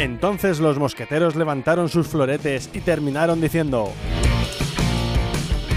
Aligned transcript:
Entonces 0.00 0.60
los 0.60 0.78
mosqueteros 0.78 1.36
levantaron 1.36 1.90
sus 1.90 2.08
floretes 2.08 2.70
y 2.72 2.80
terminaron 2.80 3.38
diciendo... 3.38 3.92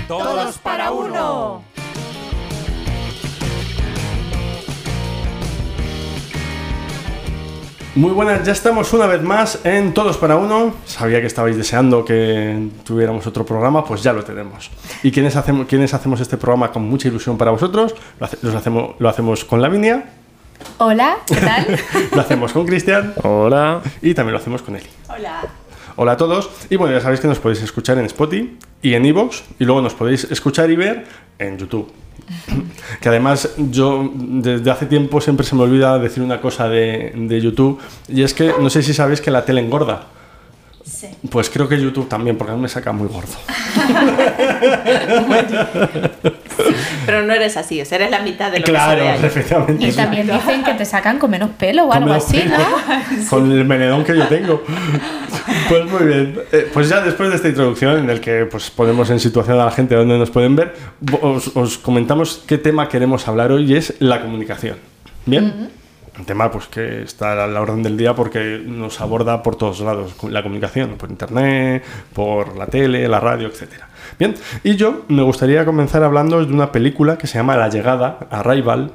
¡Todos 0.07 0.57
para 0.59 0.91
uno! 0.91 1.61
Muy 7.95 8.11
buenas, 8.11 8.45
ya 8.45 8.53
estamos 8.53 8.93
una 8.93 9.07
vez 9.07 9.21
más 9.21 9.59
en 9.65 9.93
Todos 9.93 10.17
para 10.17 10.37
Uno. 10.37 10.73
Sabía 10.85 11.19
que 11.19 11.27
estabais 11.27 11.57
deseando 11.57 12.05
que 12.05 12.69
tuviéramos 12.85 13.27
otro 13.27 13.45
programa, 13.45 13.83
pues 13.83 14.01
ya 14.01 14.13
lo 14.13 14.23
tenemos. 14.23 14.71
¿Y 15.03 15.11
quiénes 15.11 15.35
hacemos, 15.35 15.67
quiénes 15.67 15.93
hacemos 15.93 16.21
este 16.21 16.37
programa 16.37 16.71
con 16.71 16.83
mucha 16.89 17.09
ilusión 17.09 17.37
para 17.37 17.51
vosotros? 17.51 17.93
Lo, 18.41 18.57
hacemos, 18.57 18.95
lo 18.97 19.09
hacemos 19.09 19.43
con 19.43 19.61
Lavinia. 19.61 20.05
Hola, 20.77 21.17
¿qué 21.25 21.35
tal? 21.35 21.79
lo 22.15 22.21
hacemos 22.21 22.53
con 22.53 22.65
Cristian. 22.65 23.13
Hola. 23.23 23.81
Y 24.01 24.13
también 24.13 24.33
lo 24.33 24.39
hacemos 24.39 24.61
con 24.61 24.75
Eli. 24.75 24.87
Hola. 25.09 25.41
Hola 25.95 26.11
a 26.13 26.17
todos. 26.17 26.49
Y 26.69 26.75
bueno, 26.75 26.95
ya 26.95 27.01
sabéis 27.01 27.19
que 27.19 27.27
nos 27.27 27.39
podéis 27.39 27.61
escuchar 27.61 27.97
en 27.97 28.05
Spotify 28.05 28.57
y 28.81 28.93
en 28.93 29.05
Evox. 29.05 29.43
Y 29.59 29.65
luego 29.65 29.81
nos 29.81 29.93
podéis 29.93 30.25
escuchar 30.25 30.69
y 30.71 30.75
ver 30.75 31.05
en 31.39 31.57
YouTube. 31.57 31.91
que 33.01 33.09
además 33.09 33.49
yo 33.57 34.11
desde 34.13 34.71
hace 34.71 34.85
tiempo 34.85 35.21
siempre 35.21 35.45
se 35.45 35.55
me 35.55 35.63
olvida 35.63 35.97
decir 35.99 36.23
una 36.23 36.41
cosa 36.41 36.67
de, 36.67 37.13
de 37.15 37.41
YouTube. 37.41 37.79
Y 38.07 38.23
es 38.23 38.33
que 38.33 38.53
no 38.59 38.69
sé 38.69 38.81
si 38.81 38.93
sabéis 38.93 39.21
que 39.21 39.31
la 39.31 39.45
tele 39.45 39.61
engorda. 39.61 40.07
Pues 41.29 41.49
creo 41.49 41.67
que 41.67 41.79
YouTube 41.79 42.09
también, 42.09 42.37
porque 42.37 42.51
a 42.51 42.55
mí 42.55 42.61
me 42.61 42.67
saca 42.67 42.91
muy 42.91 43.07
gordo. 43.07 43.33
Pero 47.05 47.23
no 47.23 47.33
eres 47.33 47.57
así, 47.57 47.79
eres 47.79 48.11
la 48.11 48.19
mitad 48.19 48.51
de 48.51 48.59
lo 48.59 48.65
claro, 48.65 49.03
que 49.03 49.19
se 49.19 49.27
efectivamente. 49.27 49.87
Y 49.87 49.91
también 49.91 50.27
dicen 50.27 50.63
que 50.63 50.73
te 50.73 50.85
sacan 50.85 51.19
con 51.19 51.31
menos 51.31 51.51
pelo 51.51 51.85
o 51.85 51.93
algo 51.93 52.13
así, 52.13 52.43
¿no? 52.45 53.27
Con 53.29 53.51
el 53.51 53.65
menedón 53.65 54.03
que 54.03 54.15
yo 54.15 54.27
tengo. 54.27 54.63
Pues 55.69 55.85
muy 55.85 56.05
bien. 56.05 56.39
Eh, 56.51 56.69
pues 56.73 56.89
ya 56.89 57.01
después 57.01 57.29
de 57.29 57.37
esta 57.37 57.47
introducción, 57.47 57.97
en 57.97 58.09
el 58.09 58.19
que 58.19 58.45
pues, 58.45 58.69
ponemos 58.69 59.09
en 59.09 59.19
situación 59.19 59.59
a 59.59 59.65
la 59.65 59.71
gente 59.71 59.95
donde 59.95 60.17
nos 60.17 60.29
pueden 60.29 60.55
ver, 60.55 60.75
os, 61.21 61.77
comentamos 61.79 62.43
qué 62.45 62.57
tema 62.57 62.89
queremos 62.89 63.27
hablar 63.27 63.51
hoy 63.51 63.71
y 63.71 63.75
es 63.75 63.95
la 63.99 64.21
comunicación. 64.21 64.77
¿Bien? 65.25 65.69
Un 66.17 66.25
tema 66.25 66.51
pues 66.51 66.67
que 66.67 67.03
está 67.03 67.43
a 67.43 67.47
la 67.47 67.61
orden 67.61 67.81
del 67.81 67.97
día 67.97 68.15
porque 68.15 68.61
nos 68.65 69.01
aborda 69.01 69.41
por 69.41 69.55
todos 69.55 69.79
lados 69.79 70.15
la 70.23 70.43
comunicación, 70.43 70.91
por 70.97 71.09
internet, 71.09 71.83
por 72.13 72.55
la 72.55 72.67
tele, 72.67 73.07
la 73.07 73.19
radio, 73.19 73.47
etcétera. 73.47 73.89
Bien, 74.19 74.35
y 74.63 74.75
yo 74.75 75.03
me 75.07 75.23
gustaría 75.23 75.65
comenzar 75.65 76.03
hablando 76.03 76.43
de 76.43 76.53
una 76.53 76.71
película 76.71 77.17
que 77.17 77.27
se 77.27 77.39
llama 77.39 77.57
La 77.57 77.69
llegada, 77.69 78.19
Arrival, 78.29 78.91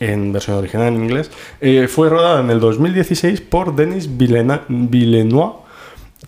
en 0.00 0.32
versión 0.32 0.56
original 0.56 0.88
en 0.88 1.04
inglés. 1.04 1.30
Eh, 1.60 1.86
fue 1.88 2.08
rodada 2.08 2.40
en 2.40 2.50
el 2.50 2.58
2016 2.58 3.40
por 3.42 3.76
Denis 3.76 4.16
Villeneuve 4.16 5.63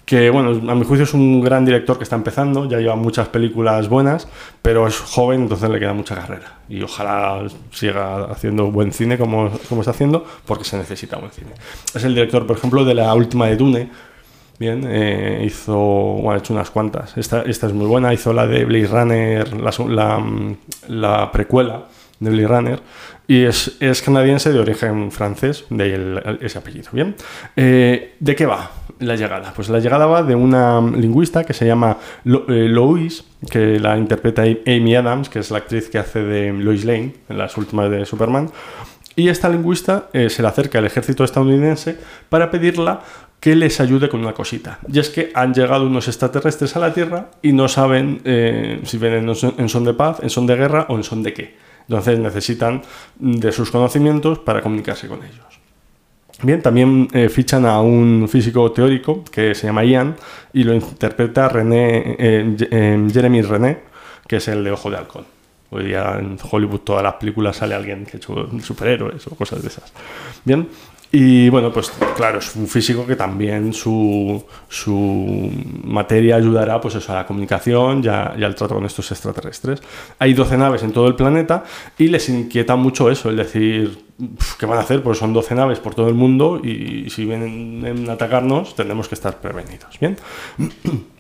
que 0.05 0.31
bueno, 0.31 0.71
a 0.71 0.75
mi 0.75 0.85
juicio 0.85 1.05
es 1.05 1.15
un 1.15 1.41
gran 1.41 1.65
director 1.65 1.99
que 1.99 2.05
está 2.05 2.17
empezando, 2.17 2.69
ya 2.69 2.79
lleva 2.79 2.97
muchas 2.97 3.29
películas 3.29 3.89
buenas, 3.89 4.29
pero 4.63 4.87
es 4.87 4.99
joven, 4.99 5.43
entonces 5.43 5.69
le 5.71 5.79
queda 5.79 5.93
mucha 5.93 6.15
carrera. 6.15 6.59
Y 6.69 6.83
ojalá 6.83 7.43
siga 7.73 8.25
haciendo 8.25 8.71
buen 8.71 8.93
cine 8.93 9.19
como, 9.19 9.51
como 9.69 9.81
está 9.81 9.91
haciendo, 9.91 10.25
porque 10.45 10.65
se 10.65 10.77
necesita 10.77 11.17
buen 11.17 11.33
cine. 11.33 11.51
Es 11.95 12.05
el 12.05 12.15
director, 12.15 12.47
por 12.47 12.57
ejemplo, 12.57 12.85
de 12.85 12.95
la 12.95 13.15
última 13.15 13.47
de 13.47 13.57
Dune. 13.57 13.91
Bien, 14.59 14.87
eh, 14.89 15.43
hizo, 15.45 15.77
bueno, 15.77 16.31
ha 16.33 16.39
hecho 16.39 16.55
unas 16.55 16.71
cuantas. 16.71 17.17
Esta, 17.17 17.43
esta 17.43 17.67
es 17.67 17.73
muy 17.73 17.87
buena, 17.87 18.15
hizo 18.15 18.33
la 18.33 18.47
de 18.47 18.65
Blade 18.65 18.87
Runner, 18.87 19.61
la, 19.61 19.71
la, 19.89 20.25
la 20.89 21.33
precuela 21.33 21.85
de 22.21 22.31
Blade 22.31 22.49
Runner, 22.49 22.81
y 23.29 23.45
es, 23.45 23.77
canadiense 24.05 24.53
de 24.53 24.61
origen 24.61 25.11
francés, 25.11 25.65
de 25.71 26.39
ese 26.41 26.59
apellido. 26.59 26.91
Bien, 26.93 27.15
eh, 27.57 28.15
¿de 28.21 28.37
qué 28.37 28.47
va? 28.47 28.71
la 28.99 29.17
llegada? 29.17 29.53
Pues 29.55 29.69
la 29.69 29.79
llegada 29.79 30.07
va 30.07 30.23
de 30.23 30.35
una 30.35 30.81
lingüista 30.81 31.45
que 31.45 31.53
se 31.53 31.67
llama 31.67 31.99
eh, 32.25 32.69
Lois, 32.69 33.25
que 33.51 33.79
la 33.79 33.97
interpreta 33.97 34.43
Amy 34.43 34.95
Adams, 34.95 35.29
que 35.29 35.41
es 35.41 35.51
la 35.51 35.59
actriz 35.59 35.89
que 35.89 35.99
hace 35.99 36.23
de 36.23 36.53
Lois 36.53 36.85
Lane 36.85 37.15
en 37.29 37.39
las 37.39 37.57
últimas 37.57 37.91
de 37.91 38.05
Superman. 38.07 38.51
Y 39.15 39.29
esta 39.29 39.49
lingüista 39.49 40.09
eh, 40.13 40.29
se 40.29 40.43
le 40.43 40.49
acerca 40.49 40.79
al 40.79 40.85
ejército 40.85 41.25
estadounidense 41.25 41.97
para 42.29 42.51
pedirla 42.51 43.01
que 43.41 43.55
les 43.55 43.81
ayude 43.81 44.09
con 44.09 44.21
una 44.21 44.33
cosita. 44.33 44.79
Y 44.93 44.99
es 44.99 45.11
que 45.11 45.31
han 45.35 45.55
llegado 45.55 45.87
unos 45.87 46.09
extraterrestres 46.09 46.75
a 46.77 46.81
la 46.81 46.93
Tierra 46.93 47.31
y 47.43 47.53
no 47.53 47.69
saben 47.69 48.21
eh, 48.25 48.81
si 48.85 48.99
vienen 48.99 49.29
en 49.29 49.69
son 49.69 49.85
de 49.85 49.95
paz, 49.95 50.19
en 50.23 50.31
son 50.31 50.47
de 50.47 50.57
guerra 50.57 50.87
o 50.89 50.97
en 50.97 51.05
son 51.05 51.23
de 51.23 51.33
qué. 51.33 51.66
Entonces 51.89 52.19
necesitan 52.19 52.83
de 53.19 53.53
sus 53.53 53.71
conocimientos 53.71 54.39
para 54.41 54.61
comunicarse 54.61 55.07
con 55.09 55.23
ellos. 55.23 55.47
Bien, 56.43 56.61
también 56.61 57.09
eh, 57.13 57.29
fichan 57.31 57.65
a 57.65 57.81
un 57.81 58.29
físico 58.29 58.71
teórico 58.71 59.25
que 59.25 59.55
se 59.55 59.67
llama 59.67 59.85
Ian 59.85 60.17
y 60.53 60.65
lo 60.65 60.75
interpreta 60.75 61.49
René, 61.49 62.17
eh, 62.19 62.57
eh, 62.71 63.09
Jeremy 63.11 63.41
René, 63.43 63.79
que 64.27 64.37
es 64.37 64.49
el 64.49 64.63
de 64.63 64.71
Ojo 64.71 64.91
de 64.91 64.99
Halcón. 64.99 65.25
Hoy 65.71 65.87
día 65.87 66.17
en 66.19 66.39
Hollywood 66.51 66.81
todas 66.81 67.03
las 67.03 67.15
películas 67.15 67.57
sale 67.57 67.75
alguien 67.75 68.05
que 68.05 68.19
hecho 68.19 68.49
superhéroes 68.63 69.27
o 69.27 69.31
cosas 69.35 69.63
de 69.63 69.69
esas. 69.69 69.93
Bien, 70.45 70.69
y 71.13 71.49
bueno, 71.49 71.73
pues 71.73 71.93
claro, 72.17 72.41
es 72.41 72.57
un 72.57 72.67
físico 72.67 73.07
que 73.07 73.17
también 73.17 73.73
su, 73.73 74.45
su 74.69 75.51
materia 75.85 76.37
ayudará 76.37 76.81
pues 76.81 77.09
a 77.09 77.15
la 77.15 77.27
comunicación 77.27 78.03
y, 78.05 78.09
al 78.09 78.55
trato 78.55 78.75
con 78.75 78.85
estos 78.85 79.11
extraterrestres. 79.13 79.81
Hay 80.19 80.35
12 80.35 80.57
naves 80.59 80.83
en 80.83 80.93
todo 80.93 81.07
el 81.07 81.15
planeta 81.15 81.65
y 81.97 82.09
les 82.09 82.29
inquieta 82.29 82.77
mucho 82.77 83.11
eso, 83.11 83.31
el 83.31 83.37
decir, 83.37 83.99
¿qué 84.59 84.67
van 84.67 84.79
a 84.79 84.83
hacer? 84.83 85.03
Pues 85.03 85.19
son 85.19 85.33
12 85.33 85.55
naves 85.55 85.79
por 85.79 85.95
todo 85.95 86.09
el 86.09 86.15
mundo 86.15 86.61
y 86.63 87.09
si 87.11 87.25
vienen 87.25 88.07
a 88.09 88.13
atacarnos 88.13 88.75
tendremos 88.75 89.09
que 89.09 89.15
estar 89.15 89.41
prevenidos. 89.41 89.99
Bien. 90.01 90.17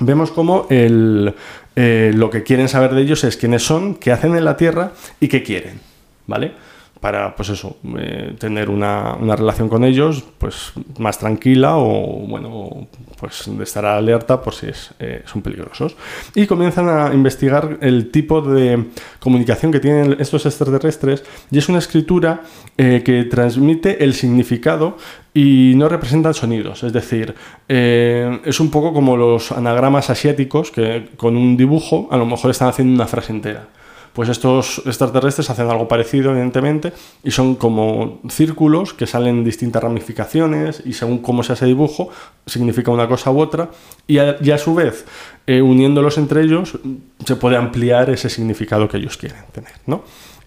Vemos 0.00 0.30
como 0.30 0.66
el, 0.70 1.34
eh, 1.74 2.12
lo 2.14 2.30
que 2.30 2.44
quieren 2.44 2.68
saber 2.68 2.94
de 2.94 3.02
ellos 3.02 3.24
es 3.24 3.36
quiénes 3.36 3.64
son, 3.64 3.96
qué 3.96 4.12
hacen 4.12 4.36
en 4.36 4.44
la 4.44 4.56
Tierra 4.56 4.92
y 5.20 5.28
qué 5.28 5.42
quieren. 5.42 5.80
¿Vale? 6.26 6.52
Para 7.00 7.36
pues 7.36 7.48
eso 7.50 7.76
eh, 7.96 8.34
tener 8.38 8.70
una, 8.70 9.14
una, 9.14 9.36
relación 9.36 9.68
con 9.68 9.84
ellos 9.84 10.24
pues 10.38 10.72
más 10.98 11.18
tranquila 11.18 11.76
o 11.76 12.26
bueno 12.26 12.88
pues 13.20 13.44
de 13.46 13.62
estar 13.64 13.84
alerta 13.84 14.40
por 14.40 14.54
si 14.54 14.66
eh, 14.98 15.22
son 15.26 15.42
peligrosos. 15.42 15.96
Y 16.34 16.46
comienzan 16.46 16.88
a 16.88 17.14
investigar 17.14 17.78
el 17.80 18.10
tipo 18.10 18.40
de 18.40 18.86
comunicación 19.20 19.72
que 19.72 19.80
tienen 19.80 20.16
estos 20.18 20.46
extraterrestres 20.46 21.24
y 21.50 21.58
es 21.58 21.68
una 21.68 21.78
escritura 21.78 22.42
eh, 22.76 23.02
que 23.04 23.24
transmite 23.24 24.02
el 24.02 24.14
significado 24.14 24.96
y 25.34 25.74
no 25.76 25.88
representan 25.88 26.34
sonidos. 26.34 26.82
Es 26.82 26.92
decir 26.92 27.34
es 27.68 28.60
un 28.60 28.70
poco 28.70 28.92
como 28.92 29.16
los 29.16 29.52
anagramas 29.52 30.10
asiáticos 30.10 30.70
que 30.70 31.10
con 31.16 31.36
un 31.36 31.56
dibujo 31.56 32.08
a 32.10 32.16
lo 32.16 32.26
mejor 32.26 32.50
están 32.50 32.68
haciendo 32.68 32.94
una 32.94 33.06
frase 33.06 33.32
entera 33.32 33.68
pues 34.18 34.30
estos 34.30 34.82
extraterrestres 34.84 35.48
hacen 35.48 35.70
algo 35.70 35.86
parecido, 35.86 36.32
evidentemente, 36.32 36.92
y 37.22 37.30
son 37.30 37.54
como 37.54 38.18
círculos 38.28 38.92
que 38.92 39.06
salen 39.06 39.36
en 39.36 39.44
distintas 39.44 39.80
ramificaciones 39.80 40.82
y 40.84 40.94
según 40.94 41.18
cómo 41.18 41.44
sea 41.44 41.54
ese 41.54 41.66
dibujo, 41.66 42.10
significa 42.44 42.90
una 42.90 43.06
cosa 43.06 43.30
u 43.30 43.38
otra, 43.38 43.70
y 44.08 44.18
a, 44.18 44.58
su 44.58 44.74
vez, 44.74 45.06
eh, 45.46 45.62
uniéndolos 45.62 46.18
entre 46.18 46.42
ellos, 46.42 46.80
se 47.24 47.36
puede 47.36 47.58
ampliar 47.58 48.10
ese 48.10 48.28
significado 48.28 48.88
que 48.88 48.96
ellos 48.96 49.16
quieren 49.16 49.44
tener. 49.52 49.74
¿no? 49.86 50.02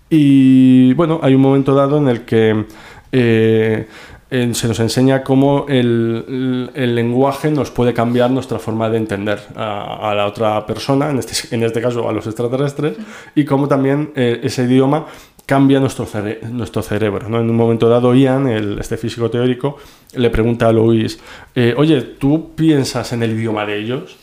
Y 0.09 0.91
bueno, 0.95 1.21
hay 1.23 1.33
un 1.33 1.41
momento 1.41 1.73
dado 1.73 1.97
en 1.97 2.09
el 2.09 2.25
que 2.25 2.65
eh, 3.13 3.87
se 4.31 4.67
nos 4.67 4.79
enseña 4.79 5.23
cómo 5.23 5.65
el, 5.67 6.71
lenguaje 6.73 7.51
nos 7.51 7.69
puede 7.69 7.93
cambiar 7.93 8.31
nuestra 8.31 8.59
forma 8.59 8.89
de 8.89 8.97
entender 8.97 9.41
a, 9.57 10.13
la 10.15 10.25
otra 10.25 10.65
persona, 10.65 11.09
en 11.09 11.19
este, 11.19 11.53
en 11.53 11.63
este, 11.63 11.81
caso 11.81 12.07
a 12.07 12.13
los 12.13 12.25
extraterrestres, 12.27 12.95
y 13.35 13.43
cómo 13.43 13.67
también 13.67 14.13
eh, 14.15 14.39
ese 14.41 14.63
idioma 14.63 15.05
cambia 15.45 15.81
nuestro, 15.81 16.07
nuestro 16.49 16.81
cerebro. 16.81 17.27
¿no? 17.27 17.41
En 17.41 17.49
un 17.49 17.57
momento 17.57 17.89
dado, 17.89 18.15
Ian, 18.15 18.47
el, 18.47 18.79
este 18.79 18.95
físico 18.95 19.29
teórico, 19.29 19.77
le 20.15 20.29
pregunta 20.29 20.69
a 20.69 20.71
Luis, 20.71 21.19
eh, 21.53 21.73
oye, 21.75 22.01
¿tú 22.01 22.51
piensas 22.55 23.11
en 23.11 23.23
el 23.23 23.31
idioma 23.31 23.65
de 23.65 23.79
ellos? 23.79 24.15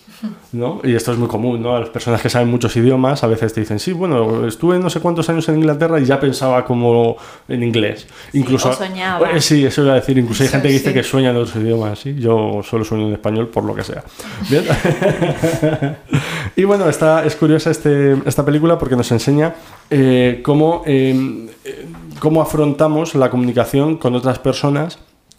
¿No? 0.53 0.81
Y 0.82 0.94
esto 0.94 1.12
es 1.12 1.19
muy 1.19 1.29
común, 1.29 1.62
¿no? 1.62 1.76
A 1.76 1.81
las 1.81 1.88
personas 1.88 2.20
que 2.20 2.29
saben 2.29 2.49
muchos 2.49 2.75
idiomas 2.76 3.23
a 3.23 3.26
veces 3.26 3.53
te 3.53 3.61
dicen, 3.61 3.79
sí, 3.79 3.93
bueno, 3.93 4.47
estuve 4.47 4.79
no 4.79 4.91
sé 4.91 5.00
cuántos 5.00 5.29
años 5.29 5.49
en 5.49 5.56
Inglaterra 5.56 6.00
y 6.00 6.05
ya 6.05 6.19
pensaba 6.19 6.65
como 6.65 7.17
en 7.49 7.62
inglés. 7.62 8.06
Incluso, 8.32 8.73
soñaba. 8.73 9.31
Eh, 9.32 9.41
sí, 9.41 9.65
eso 9.65 9.82
iba 9.82 9.93
a 9.93 9.97
decir. 9.97 10.19
Incluso 10.19 10.43
hay 10.43 10.49
gente 10.49 10.69
que 10.69 10.75
dice 10.75 10.93
que 10.93 11.03
sueña 11.03 11.31
en 11.31 11.37
otros 11.37 11.56
idiomas, 11.56 11.99
¿sí? 11.99 12.15
Yo 12.19 12.61
solo 12.62 12.85
sueño 12.85 13.09
en 13.09 13.15
español 13.15 13.49
por 13.49 13.65
lo 13.65 13.75
que 13.75 13.85
sea. 13.85 14.03
¿Bien? 14.49 14.65
y 16.56 16.64
bueno, 16.64 16.88
está, 16.88 17.25
es 17.25 17.37
curiosa 17.37 17.71
este, 17.71 18.17
esta 18.26 18.44
película 18.44 18.79
porque 18.79 18.97
nos 18.97 19.11
enseña 19.12 19.55
eh, 19.91 20.41
cómo, 20.44 20.82
eh, 20.87 21.49
cómo 22.19 22.43
afrontamos 22.43 23.14
la 23.14 23.31
comunicación 23.31 23.97
con 23.97 24.14
otras 24.14 24.38
personas 24.38 24.99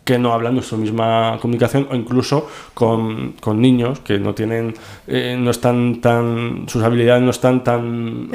que 0.10 0.18
no 0.18 0.34
hablan 0.34 0.56
nuestra 0.56 0.76
misma 0.76 1.38
comunicación 1.40 1.88
o 1.92 1.96
incluso 1.96 2.48
con, 2.74 3.34
con 3.34 3.62
niños 3.62 4.00
que 4.00 4.18
no 4.18 4.34
tienen 4.34 4.74
eh, 5.06 5.38
no 5.40 5.52
están 5.52 6.02
tan 6.02 6.66
sus 6.68 6.82
habilidades 6.82 7.22
no 7.22 7.30
están 7.30 7.64
tan 7.64 8.28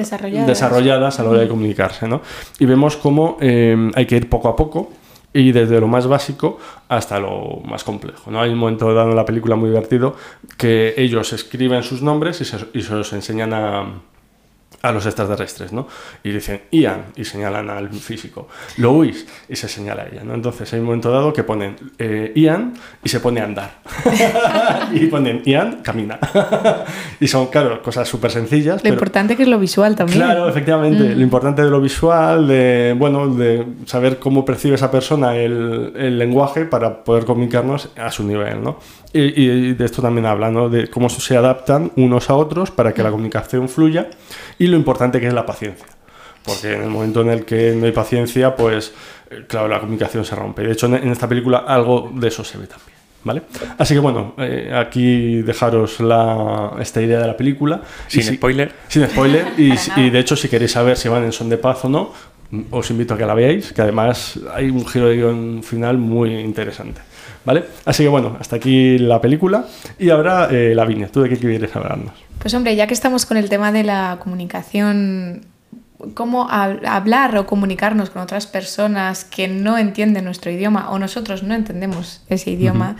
desarrolladas, 0.46 1.18
a 1.18 1.24
la 1.24 1.30
hora 1.30 1.40
de 1.40 1.48
comunicarse 1.48 2.06
¿no? 2.06 2.22
y 2.60 2.64
vemos 2.64 2.96
cómo 2.96 3.38
eh, 3.40 3.90
hay 3.96 4.06
que 4.06 4.16
ir 4.16 4.28
poco 4.28 4.48
a 4.48 4.54
poco 4.54 4.92
Y 5.36 5.50
desde 5.50 5.80
lo 5.80 5.88
más 5.88 6.06
básico 6.06 6.58
hasta 6.88 7.18
lo 7.18 7.58
más 7.64 7.82
complejo. 7.82 8.30
¿no? 8.30 8.40
Hay 8.40 8.50
un 8.50 8.58
momento 8.58 8.94
dado 8.94 9.10
en 9.10 9.16
la 9.16 9.24
película 9.24 9.56
muy 9.56 9.68
divertido 9.68 10.14
que 10.56 10.94
ellos 10.96 11.32
escriben 11.32 11.82
sus 11.82 12.02
nombres 12.02 12.40
y 12.40 12.44
se, 12.44 12.56
y 12.72 12.82
se 12.82 12.94
los 12.94 13.12
enseñan 13.12 13.52
a, 13.52 13.84
a 14.84 14.92
los 14.92 15.06
extraterrestres, 15.06 15.72
¿no? 15.72 15.88
Y 16.22 16.30
dicen 16.30 16.60
Ian 16.70 17.06
y 17.16 17.24
señalan 17.24 17.70
al 17.70 17.88
físico, 17.88 18.48
Louis 18.76 19.26
y 19.48 19.56
se 19.56 19.66
señala 19.66 20.02
a 20.02 20.06
ella, 20.08 20.22
¿no? 20.24 20.34
Entonces 20.34 20.70
hay 20.74 20.80
un 20.80 20.86
momento 20.86 21.10
dado 21.10 21.32
que 21.32 21.42
ponen 21.42 21.74
eh, 21.98 22.32
Ian 22.36 22.74
y 23.02 23.08
se 23.08 23.18
pone 23.20 23.40
a 23.40 23.44
andar. 23.44 23.78
y 24.92 25.06
ponen 25.06 25.42
Ian, 25.44 25.80
camina. 25.82 26.18
y 27.20 27.26
son, 27.26 27.46
claro, 27.46 27.82
cosas 27.82 28.06
súper 28.06 28.30
sencillas. 28.30 28.76
Lo 28.76 28.82
pero- 28.82 28.94
importante 28.94 29.36
que 29.36 29.44
es 29.44 29.48
lo 29.48 29.58
visual 29.58 29.96
también. 29.96 30.18
Claro, 30.18 30.50
efectivamente. 30.50 31.14
Lo 31.16 31.22
importante 31.22 31.62
de 31.62 31.70
lo 31.70 31.80
visual, 31.80 32.46
de 32.46 32.94
bueno, 32.98 33.34
de 33.34 33.64
saber 33.86 34.18
cómo 34.18 34.44
percibe 34.44 34.74
esa 34.74 34.90
persona 34.90 35.34
el, 35.34 35.94
el 35.96 36.18
lenguaje 36.18 36.66
para 36.66 37.04
poder 37.04 37.24
comunicarnos 37.24 37.88
a 37.96 38.10
su 38.10 38.22
nivel, 38.22 38.62
¿no? 38.62 38.78
Y, 39.14 39.20
y 39.42 39.72
de 39.74 39.84
esto 39.84 40.02
también 40.02 40.26
habla, 40.26 40.50
¿no? 40.50 40.68
De 40.68 40.88
cómo 40.88 41.08
se 41.08 41.36
adaptan 41.36 41.92
unos 41.96 42.28
a 42.30 42.34
otros 42.34 42.70
para 42.72 42.92
que 42.92 43.02
la 43.02 43.10
comunicación 43.10 43.68
fluya 43.68 44.08
y 44.58 44.66
lo 44.66 44.76
importante 44.76 45.20
que 45.20 45.28
es 45.28 45.32
la 45.32 45.46
paciencia. 45.46 45.86
Porque 46.44 46.74
en 46.74 46.82
el 46.82 46.90
momento 46.90 47.22
en 47.22 47.30
el 47.30 47.44
que 47.44 47.74
no 47.74 47.86
hay 47.86 47.92
paciencia, 47.92 48.54
pues, 48.56 48.92
eh, 49.30 49.44
claro, 49.48 49.68
la 49.68 49.80
comunicación 49.80 50.24
se 50.24 50.34
rompe. 50.34 50.62
De 50.62 50.72
hecho, 50.72 50.86
en 50.86 51.08
esta 51.10 51.26
película 51.28 51.58
algo 51.66 52.10
de 52.14 52.28
eso 52.28 52.44
se 52.44 52.58
ve 52.58 52.66
también. 52.66 52.92
¿Vale? 53.22 53.40
Así 53.78 53.94
que 53.94 54.00
bueno, 54.00 54.34
eh, 54.36 54.70
aquí 54.76 55.40
dejaros 55.40 55.98
la, 56.00 56.72
esta 56.80 57.00
idea 57.00 57.20
de 57.20 57.26
la 57.26 57.36
película. 57.36 57.80
Sin 58.08 58.22
si- 58.22 58.34
spoiler. 58.36 58.70
sin 58.88 59.06
spoiler. 59.06 59.46
Y, 59.56 59.72
y 59.96 60.10
de 60.10 60.18
hecho, 60.18 60.36
si 60.36 60.48
queréis 60.48 60.72
saber 60.72 60.98
si 60.98 61.08
van 61.08 61.24
en 61.24 61.32
son 61.32 61.48
de 61.48 61.56
paz 61.56 61.86
o 61.86 61.88
no, 61.88 62.12
mm, 62.50 62.62
os 62.70 62.90
invito 62.90 63.14
a 63.14 63.16
que 63.16 63.24
la 63.24 63.32
veáis, 63.32 63.72
que 63.72 63.80
además 63.80 64.38
hay 64.52 64.68
un 64.68 64.84
giro 64.86 65.06
de 65.06 65.16
guion 65.16 65.62
final 65.62 65.96
muy 65.96 66.34
interesante. 66.34 67.00
¿Vale? 67.44 67.64
Así 67.84 68.02
que 68.02 68.08
bueno, 68.08 68.36
hasta 68.40 68.56
aquí 68.56 68.98
la 68.98 69.20
película. 69.20 69.64
Y 69.98 70.10
ahora 70.10 70.48
eh, 70.50 70.72
la 70.74 70.84
viña. 70.84 71.08
¿Tú 71.08 71.22
de 71.22 71.28
qué 71.28 71.36
quieres 71.36 71.74
hablarnos? 71.76 72.12
Pues 72.38 72.54
hombre, 72.54 72.74
ya 72.76 72.86
que 72.86 72.94
estamos 72.94 73.26
con 73.26 73.36
el 73.36 73.48
tema 73.48 73.70
de 73.72 73.84
la 73.84 74.18
comunicación, 74.22 75.44
cómo 76.14 76.48
hab- 76.48 76.86
hablar 76.86 77.36
o 77.36 77.46
comunicarnos 77.46 78.10
con 78.10 78.22
otras 78.22 78.46
personas 78.46 79.24
que 79.24 79.48
no 79.48 79.78
entienden 79.78 80.24
nuestro 80.24 80.50
idioma 80.50 80.90
o 80.90 80.98
nosotros 80.98 81.42
no 81.42 81.54
entendemos 81.54 82.22
ese 82.28 82.50
idioma, 82.50 82.96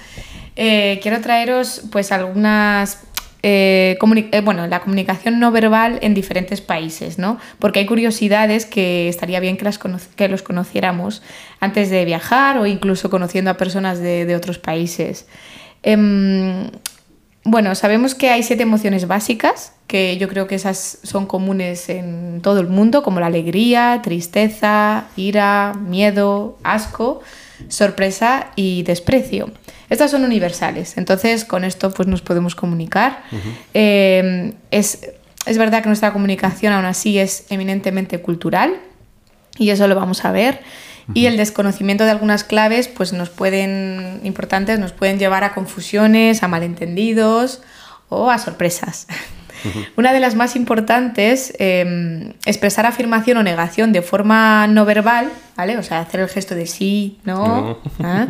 eh, 0.57 0.99
quiero 1.03 1.21
traeros 1.21 1.83
pues 1.91 2.13
algunas... 2.13 3.01
eh, 3.47 3.99
eh, 4.01 4.41
bueno, 4.41 4.67
la 4.67 4.81
comunicación 4.81 5.39
no 5.39 5.53
verbal 5.53 5.99
en 6.01 6.15
diferentes 6.15 6.63
países, 6.63 7.19
¿no? 7.19 7.39
Porque 7.59 7.81
hay 7.81 7.85
curiosidades 7.85 8.65
que 8.65 9.07
estaría 9.07 9.39
bien 9.39 9.59
que, 9.59 9.65
las 9.65 9.79
que 10.17 10.29
los 10.29 10.43
conociéramos 10.43 11.21
antes 11.61 11.91
de 11.91 12.07
viajar 12.07 12.57
o 12.57 12.65
incluso 12.65 13.11
conociendo 13.11 13.51
a 13.51 13.59
personas 13.59 13.99
de, 13.99 14.25
de 14.25 14.35
otros 14.35 14.59
países. 14.59 15.27
Em, 15.83 16.71
bueno, 17.45 17.75
sabemos 17.75 18.15
que 18.15 18.31
hay 18.31 18.43
siete 18.43 18.63
emociones 18.63 19.07
básicas, 19.07 19.75
que 19.89 20.17
yo 20.17 20.27
creo 20.31 20.47
que 20.47 20.55
esas 20.55 21.01
son 21.03 21.27
comunes 21.27 21.91
en 21.91 22.41
todo 22.41 22.61
el 22.61 22.69
mundo, 22.69 23.03
como 23.03 23.21
la 23.21 23.27
alegría, 23.27 24.01
tristeza, 24.03 25.09
ira, 25.17 25.75
miedo, 25.75 26.57
asco, 26.63 27.21
sorpresa 27.69 28.53
y 28.57 28.85
desprecio. 28.85 29.51
Estas 29.95 30.11
son 30.11 30.25
universales, 30.25 30.97
entonces 30.97 31.45
con 31.45 31.63
esto 31.63 31.93
pues 31.93 32.09
nos 32.09 32.21
podemos 32.21 32.57
comunicar. 32.57 33.23
Eh, 33.75 34.53
es, 34.73 35.09
es 35.47 35.57
verdad 35.57 35.83
que 35.83 35.89
nuestra 35.89 36.13
comunicación 36.13 36.73
aún 36.73 36.85
así 36.85 37.17
es 37.21 37.45
eminentemente 37.49 38.21
cultural 38.21 38.75
y 39.57 39.71
eso 39.71 39.87
lo 39.87 39.95
vamos 39.95 40.25
a 40.25 40.33
ver. 40.33 40.63
Y 41.15 41.27
el 41.27 41.37
desconocimiento 41.37 42.03
de 42.03 42.11
algunas 42.11 42.43
claves, 42.43 42.89
pues 42.89 43.13
nos 43.13 43.31
pueden, 43.31 44.21
importantes, 44.25 44.81
nos 44.81 44.91
pueden 44.91 45.21
llevar 45.21 45.45
a 45.45 45.55
confusiones, 45.55 46.43
a 46.43 46.49
malentendidos 46.49 47.63
o 48.09 48.33
a 48.33 48.39
sorpresas. 48.39 49.07
Una 49.97 50.13
de 50.13 50.21
las 50.21 50.35
más 50.35 50.57
importantes, 50.57 51.55
eh, 51.59 52.33
expresar 52.45 52.87
afirmación 52.87 53.39
o 53.39 53.43
negación 53.43 53.93
de 53.93 54.03
forma 54.03 54.67
no 54.67 54.85
verbal, 54.85 55.31
¿vale? 55.57 55.77
O 55.79 55.83
sea, 55.83 56.01
hacer 56.01 56.21
el 56.21 56.29
gesto 56.29 56.55
de 56.55 56.67
sí, 56.67 57.19
no. 57.25 57.79
¿ah? 58.03 58.27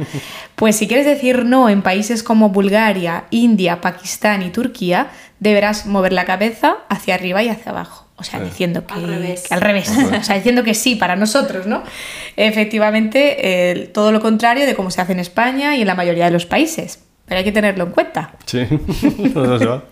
Pues 0.54 0.76
si 0.76 0.86
quieres 0.86 1.06
decir 1.06 1.44
no 1.44 1.69
en 1.69 1.82
países 1.82 2.22
como 2.22 2.50
Bulgaria, 2.50 3.25
India, 3.31 3.81
Pakistán 3.81 4.42
y 4.42 4.50
Turquía, 4.50 5.08
deberás 5.40 5.86
mover 5.86 6.12
la 6.12 6.25
cabeza 6.25 6.76
hacia 6.88 7.14
arriba 7.14 7.42
y 7.42 7.48
hacia 7.48 7.72
abajo. 7.72 8.04
O 8.16 8.22
sea, 8.22 8.38
diciendo 8.40 8.86
que 8.86 8.94
Al 8.94 9.08
revés. 9.08 9.42
que 9.48 9.54
al 9.54 9.60
revés. 9.60 9.90
O 9.90 10.22
sea, 10.22 10.36
diciendo 10.36 10.62
que 10.62 10.75
sí 10.75 10.94
para 10.94 11.16
nosotros, 11.16 11.66
¿no? 11.66 11.82
Efectivamente, 12.36 13.72
eh, 13.72 13.86
todo 13.88 14.12
lo 14.12 14.20
contrario 14.20 14.66
de 14.66 14.75
cómo 14.75 14.90
se 14.90 15.00
hace 15.00 15.12
en 15.12 15.20
España 15.20 15.76
y 15.76 15.81
en 15.81 15.86
la 15.88 15.94
mayoría 15.96 16.26
de 16.26 16.31
los 16.31 16.46
países. 16.46 17.00
Pero 17.26 17.38
hay 17.38 17.44
que 17.44 17.52
tenerlo 17.52 17.84
en 17.84 17.90
cuenta. 17.90 18.32
Sí, 18.44 18.60
no 19.34 19.58
se 19.58 19.64
va. 19.66 19.82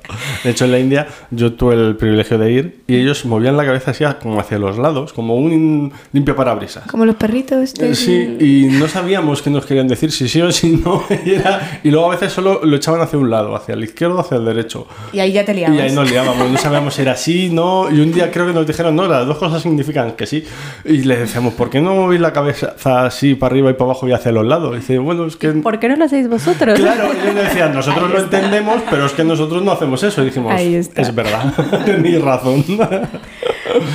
De 0.45 0.51
hecho, 0.51 0.67
en 0.67 0.73
la 0.73 0.79
India 0.79 1.07
yo 1.31 1.55
tuve 1.55 1.75
el 1.75 1.97
privilegio 1.97 2.37
de 2.37 2.53
ir 2.53 2.83
y 2.87 2.97
ellos 2.97 3.25
movían 3.25 3.57
la 3.57 3.65
cabeza 3.65 3.93
así 3.93 4.05
como 4.21 4.39
hacia 4.39 4.59
los 4.59 4.77
lados, 4.77 5.15
como 5.15 5.37
un 5.37 5.91
limpio 6.13 6.37
parabrisas. 6.37 6.85
Como 6.91 7.07
los 7.07 7.17
perritos. 7.17 7.73
de- 7.75 7.91
Eh, 7.91 7.95
Sí, 7.95 8.37
y 8.39 8.67
no 8.79 8.87
sabíamos 8.87 9.41
qué 9.41 9.49
nos 9.49 9.65
querían 9.65 9.89
decir, 9.89 10.13
si 10.13 10.29
sí 10.29 10.43
o 10.43 10.53
si 10.53 10.77
no. 10.77 11.05
Y, 11.25 11.31
era- 11.35 11.81
y 11.83 11.91
luego 11.91 12.09
a 12.13 12.15
veces 12.17 12.33
solo 12.35 12.61
lo 12.65 12.77
echaban 12.77 13.01
hacia 13.01 13.19
un 13.19 13.31
lado, 13.31 13.57
hacia 13.57 13.73
el 13.75 13.83
izquierdo 13.85 14.17
o 14.17 14.21
hacia 14.21 14.37
el 14.37 14.45
derecho. 14.45 14.87
Y 15.15 15.21
ahí 15.21 15.33
ya 15.33 15.45
te 15.45 15.55
liabas. 15.55 15.79
Y 15.79 15.81
ahí 15.81 15.93
nos 15.95 16.11
liábamos, 16.11 16.51
no 16.51 16.59
sabíamos 16.59 16.93
si 16.95 17.01
era 17.03 17.17
sí, 17.17 17.49
no. 17.51 17.91
Y 17.91 18.01
un 18.01 18.13
día 18.13 18.31
creo 18.31 18.47
que 18.47 18.53
nos 18.53 18.67
dijeron, 18.67 18.95
no, 18.95 19.09
las 19.09 19.27
dos 19.27 19.39
cosas 19.39 19.63
significan 19.63 20.13
que 20.13 20.27
sí. 20.27 20.45
Y 20.85 20.99
le 21.05 21.17
decíamos, 21.17 21.55
¿por 21.55 21.71
qué 21.71 21.81
no 21.81 21.95
movéis 21.95 22.21
la 22.21 22.35
cabeza 22.35 22.75
así 23.07 23.35
para 23.37 23.53
arriba 23.53 23.71
y 23.71 23.73
para 23.73 23.85
abajo 23.93 24.07
y 24.07 24.13
hacia 24.13 24.33
los 24.33 24.47
lados? 24.47 24.75
Y 24.75 24.81
dice, 24.81 24.99
bueno, 24.99 25.25
es 25.27 25.37
que. 25.37 25.49
¿Por 25.53 25.79
qué 25.79 25.89
no 25.89 25.97
lo 25.97 26.05
hacéis 26.05 26.29
vosotros? 26.29 26.79
Claro, 26.79 27.09
ellos 27.23 27.35
decían, 27.35 27.73
nosotros 27.75 28.11
lo 28.11 28.19
entendemos, 28.19 28.83
pero 28.91 29.07
es 29.07 29.13
que 29.13 29.25
nosotros 29.25 29.63
no 29.63 29.73
hacemos 29.73 30.03
eso. 30.03 30.23
Y 30.23 30.27
dijimos, 30.27 30.55
es 30.61 31.15
verdad, 31.15 31.53
ni 31.99 32.19
razón. 32.19 32.65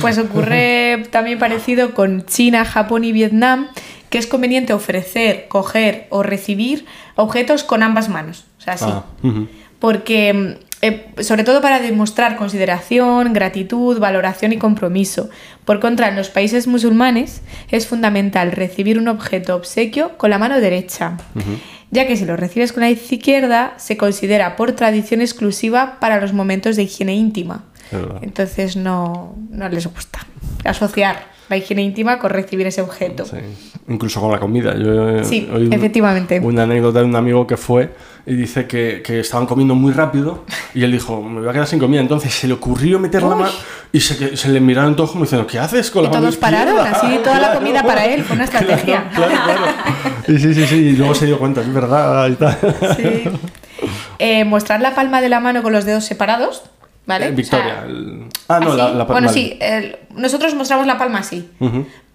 Pues 0.00 0.18
ocurre 0.18 1.04
también 1.10 1.38
parecido 1.38 1.94
con 1.94 2.26
China, 2.26 2.64
Japón 2.64 3.04
y 3.04 3.12
Vietnam, 3.12 3.68
que 4.10 4.18
es 4.18 4.26
conveniente 4.26 4.72
ofrecer, 4.72 5.46
coger 5.48 6.06
o 6.10 6.22
recibir 6.22 6.86
objetos 7.14 7.64
con 7.64 7.82
ambas 7.82 8.08
manos. 8.08 8.46
O 8.58 8.60
sea, 8.60 8.74
así. 8.74 8.86
Ah. 8.88 9.04
Porque, 9.78 10.58
eh, 10.82 11.06
sobre 11.20 11.44
todo 11.44 11.60
para 11.60 11.78
demostrar 11.78 12.36
consideración, 12.36 13.32
gratitud, 13.32 13.98
valoración 13.98 14.52
y 14.52 14.58
compromiso. 14.58 15.28
Por 15.64 15.80
contra, 15.80 16.08
en 16.08 16.16
los 16.16 16.30
países 16.30 16.66
musulmanes 16.66 17.42
es 17.70 17.86
fundamental 17.86 18.52
recibir 18.52 18.98
un 18.98 19.08
objeto 19.08 19.54
obsequio 19.54 20.16
con 20.16 20.30
la 20.30 20.38
mano 20.38 20.60
derecha, 20.60 21.18
ya 21.90 22.06
que 22.06 22.16
si 22.16 22.24
lo 22.24 22.36
recibes 22.36 22.72
con 22.72 22.82
la 22.82 22.90
izquierda 22.90 23.74
se 23.78 23.96
considera 23.96 24.56
por 24.56 24.72
tradición 24.72 25.20
exclusiva 25.20 25.98
para 26.00 26.20
los 26.20 26.32
momentos 26.32 26.76
de 26.76 26.82
higiene 26.84 27.14
íntima. 27.14 27.64
Entonces 28.20 28.76
no, 28.76 29.34
no 29.50 29.68
les 29.68 29.86
gusta 29.86 30.26
asociar 30.64 31.28
la 31.48 31.56
higiene 31.56 31.82
íntima 31.82 32.18
con 32.18 32.30
recibir 32.30 32.66
ese 32.66 32.82
objeto. 32.82 33.24
Sí. 33.24 33.36
Incluso 33.88 34.20
con 34.20 34.30
la 34.30 34.38
comida. 34.38 34.76
Yo 34.76 35.08
he 35.08 35.24
Sí, 35.24 35.48
efectivamente. 35.70 36.40
Una 36.40 36.64
anécdota 36.64 36.98
de 37.00 37.06
un 37.06 37.16
amigo 37.16 37.46
que 37.46 37.56
fue 37.56 37.94
y 38.28 38.34
dice 38.34 38.66
que, 38.66 39.02
que 39.04 39.20
estaban 39.20 39.46
comiendo 39.46 39.74
muy 39.74 39.92
rápido 39.92 40.44
y 40.74 40.84
él 40.84 40.92
dijo, 40.92 41.22
me 41.22 41.40
voy 41.40 41.48
a 41.48 41.52
quedar 41.52 41.66
sin 41.66 41.78
comida. 41.78 42.00
Entonces 42.00 42.32
se 42.34 42.46
le 42.46 42.52
ocurrió 42.54 42.98
meter 42.98 43.22
la 43.22 43.34
mano 43.34 43.50
y 43.92 44.00
se, 44.00 44.36
se 44.36 44.48
le 44.50 44.60
miraron 44.60 44.94
todos 44.96 45.10
como 45.12 45.24
diciendo, 45.24 45.46
¿qué 45.46 45.58
haces 45.58 45.90
con 45.90 46.02
Y 46.02 46.04
la 46.04 46.10
mano 46.10 46.22
todos 46.22 46.36
pararon, 46.36 46.74
izquierda?". 46.76 46.98
así 46.98 47.18
toda 47.24 47.38
la 47.40 47.54
comida 47.54 47.82
para 47.82 48.04
él, 48.04 48.22
fue 48.24 48.36
una 48.36 48.44
estrategia. 48.50 49.08
Claro, 49.14 49.32
claro. 49.44 49.62
Y 50.28 50.38
sí, 50.38 50.52
sí, 50.54 50.66
sí. 50.66 50.74
Y 50.76 50.92
luego 50.92 51.14
se 51.14 51.26
dio 51.26 51.38
cuenta, 51.38 51.62
es 51.62 51.72
verdad 51.72 52.28
y 52.28 52.34
tal. 52.34 52.58
Sí. 52.96 53.24
Eh, 54.18 54.44
mostrar 54.44 54.80
la 54.80 54.94
palma 54.94 55.20
de 55.20 55.28
la 55.28 55.40
mano 55.40 55.62
con 55.62 55.72
los 55.72 55.84
dedos 55.84 56.04
separados, 56.04 56.64
¿vale? 57.06 57.28
Eh, 57.28 57.30
Victoria. 57.30 57.76
O 57.78 57.80
sea, 57.80 57.84
el- 57.86 58.24
Ah, 58.48 58.60
no, 58.60 58.74
la, 58.74 58.90
la 58.90 59.04
Bueno, 59.04 59.28
vale. 59.28 59.32
sí, 59.40 59.56
el- 59.60 59.96
nosotros 60.14 60.54
mostramos 60.54 60.86
la 60.86 60.98
palma 60.98 61.20
así, 61.20 61.48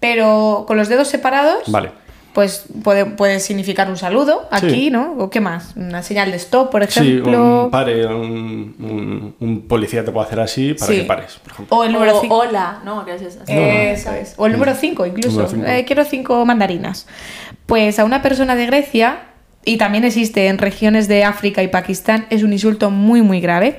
pero 0.00 0.64
con 0.66 0.76
los 0.76 0.88
dedos 0.88 1.08
separados, 1.08 1.62
Vale. 1.68 1.90
Pues 2.34 2.64
puede, 2.82 3.06
puede 3.06 3.40
significar 3.40 3.88
un 3.88 3.96
saludo 3.96 4.46
aquí, 4.50 4.68
Sí. 4.70 4.90
¿no? 4.90 5.14
¿O 5.18 5.30
qué 5.30 5.40
más? 5.40 5.72
Una 5.76 6.02
señal 6.02 6.30
de 6.32 6.36
stop, 6.36 6.70
por 6.70 6.84
Sí, 6.86 7.00
ejemplo. 7.00 7.64
un 7.64 7.70
pare, 7.70 8.06
un, 8.06 8.74
un- 8.78 9.34
un 9.40 9.60
policía 9.68 10.04
te 10.04 10.10
puede 10.12 10.26
hacer 10.26 10.40
así 10.40 10.74
para 10.74 10.92
Sí. 10.92 10.98
que 11.00 11.04
pares, 11.04 11.38
por 11.42 11.52
ejemplo. 11.52 11.76
O 11.76 11.84
el 11.84 11.92
número 11.92 12.18
O 12.18 12.20
5. 12.20 12.36
hola, 12.36 12.80
¿no? 12.84 13.04
Que 13.04 13.14
es. 13.14 13.22
Eso 13.46 14.12
es. 14.12 14.34
O 14.36 14.46
el 14.46 14.52
número 14.52 14.74
5 14.74 15.06
incluso. 15.06 15.30
Número 15.42 15.48
cinco. 15.50 15.66
Eh, 15.66 15.84
quiero 15.86 16.04
5 16.04 16.44
mandarinas. 16.44 17.06
Pues 17.66 17.98
a 17.98 18.04
una 18.04 18.20
persona 18.20 18.56
de 18.56 18.66
Grecia, 18.66 19.20
y 19.64 19.78
también 19.78 20.04
existe 20.04 20.48
en 20.48 20.58
regiones 20.58 21.08
de 21.08 21.24
África 21.24 21.62
y 21.62 21.68
Pakistán, 21.68 22.26
es 22.28 22.42
un 22.42 22.52
insulto 22.52 22.90
muy, 22.90 23.22
muy 23.22 23.40
grave. 23.40 23.78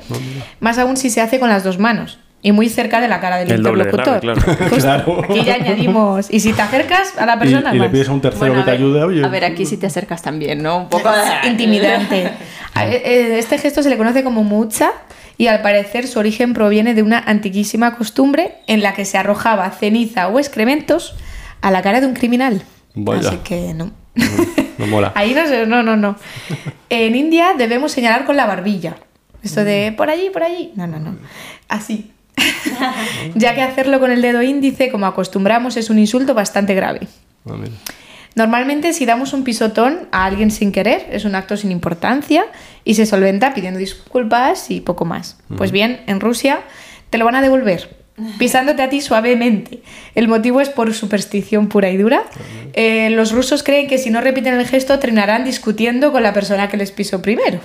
Más 0.60 0.80
aún 0.80 0.98
si 0.98 1.10
se 1.12 1.22
hace 1.22 1.40
con 1.40 1.50
las 1.50 1.64
dos 1.64 1.78
manos. 1.78 2.20
Y 2.46 2.52
muy 2.52 2.70
cerca 2.70 3.02
de 3.02 3.08
la 3.08 3.20
cara 3.20 3.38
del 3.38 3.50
El 3.52 3.64
doble 3.64 3.86
de 3.86 3.90
interlocutor. 3.90 4.22
claro. 4.22 4.42
Justo. 4.70 4.76
Claro. 4.78 5.22
Aquí 5.24 5.44
ya 5.44 5.56
añadimos. 5.56 6.28
Y 6.32 6.40
si 6.42 6.54
te 6.54 6.62
acercas 6.62 7.18
a 7.18 7.26
la 7.26 7.38
Y, 7.38 7.40
persona, 7.40 7.72
y 7.72 7.80
le 7.80 7.86
más. 7.86 7.90
pides 7.90 8.08
a 8.08 8.12
un 8.12 8.22
tercero 8.22 8.46
Bueno, 8.54 8.64
que 8.64 8.70
te 8.72 8.78
ayude, 8.78 9.04
oye. 9.04 9.26
A 9.26 9.30
ver, 9.30 9.46
aquí 9.46 9.66
si 9.66 9.78
te 9.78 9.88
acercas 9.88 10.22
también, 10.22 10.62
¿no? 10.62 10.78
Un 10.84 10.90
poco 10.90 11.10
intimidante. 11.48 12.30
A- 12.76 12.86
eh, 12.88 13.40
Este 13.40 13.58
gesto 13.58 13.82
se 13.82 13.90
le 13.90 13.98
conoce 13.98 14.24
como 14.24 14.44
mucha 14.44 14.92
y 15.40 15.48
al 15.48 15.64
parecer 15.64 16.08
su 16.08 16.20
origen 16.20 16.54
proviene 16.54 16.94
de 16.94 17.02
una 17.02 17.18
antiquísima 17.18 17.96
costumbre 17.96 18.58
en 18.68 18.84
la 18.84 18.94
que 18.94 19.06
se 19.06 19.18
arrojaba 19.18 19.70
ceniza 19.72 20.28
o 20.28 20.38
excrementos 20.38 21.16
a 21.62 21.72
la 21.72 21.82
cara 21.82 22.00
de 22.00 22.06
un 22.06 22.14
criminal. 22.14 22.62
Vaya. 22.94 23.28
Así 23.30 23.38
que 23.44 23.74
no. 23.74 23.90
No 24.78 24.86
mola. 24.86 25.14
Ahí 25.16 25.34
no 25.34 25.48
sé, 25.48 25.66
no, 25.66 25.82
no, 25.82 25.96
no. 25.98 26.16
En 26.92 27.16
India 27.16 27.54
debemos 27.58 27.92
señalar 27.92 28.24
con 28.26 28.38
la 28.38 28.46
barbilla. 28.46 28.98
Esto 29.42 29.64
de 29.64 29.94
por 29.98 30.12
allí, 30.12 30.30
por 30.32 30.44
allí. 30.44 30.72
No, 30.76 30.86
no, 30.86 31.00
no. 31.00 31.16
Así. 31.70 32.12
Ya 33.36 33.56
que 33.56 33.62
hacerlo 33.62 34.00
con 34.00 34.12
el 34.12 34.22
dedo 34.22 34.42
índice, 34.42 34.92
como 34.92 35.06
acostumbramos, 35.06 35.78
es 35.78 35.90
un 35.90 36.00
insulto 36.00 36.34
bastante 36.34 36.76
grave. 36.76 37.08
Ah. 37.50 37.56
Normalmente 38.36 38.92
si 38.92 39.06
damos 39.06 39.32
un 39.32 39.46
pisotón 39.46 40.10
a 40.12 40.26
alguien 40.26 40.52
sin 40.52 40.74
querer, 40.74 41.08
es 41.10 41.24
un 41.24 41.36
acto 41.36 41.56
sin 41.56 41.72
importancia 41.72 42.46
y 42.84 42.96
se 42.96 43.06
solventa 43.06 43.54
pidiendo 43.54 43.80
disculpas 43.80 44.70
y 44.70 44.82
poco 44.82 45.06
más. 45.06 45.38
Pues 45.56 45.72
bien, 45.72 46.02
en 46.08 46.20
Rusia 46.20 46.60
te 47.10 47.18
lo 47.18 47.24
van 47.24 47.36
a 47.36 47.42
devolver, 47.42 48.05
pisándote 48.40 48.82
a 48.82 48.90
ti 48.90 49.02
suavemente. 49.02 49.80
El 50.14 50.28
motivo 50.28 50.62
es 50.62 50.70
por 50.70 50.94
superstición 50.94 51.68
pura 51.68 51.90
y 51.90 51.98
dura. 51.98 52.24
Eh, 52.74 53.10
los 53.12 53.32
rusos 53.32 53.64
creen 53.64 53.88
que 53.88 53.98
si 53.98 54.10
no 54.10 54.22
repiten 54.22 54.54
el 54.54 54.66
gesto 54.66 55.00
terminarán 55.00 55.44
discutiendo 55.44 56.12
con 56.12 56.24
la 56.24 56.34
persona 56.34 56.70
que 56.70 56.78
les 56.78 56.92
pisó 56.92 57.22
primero. 57.22 57.60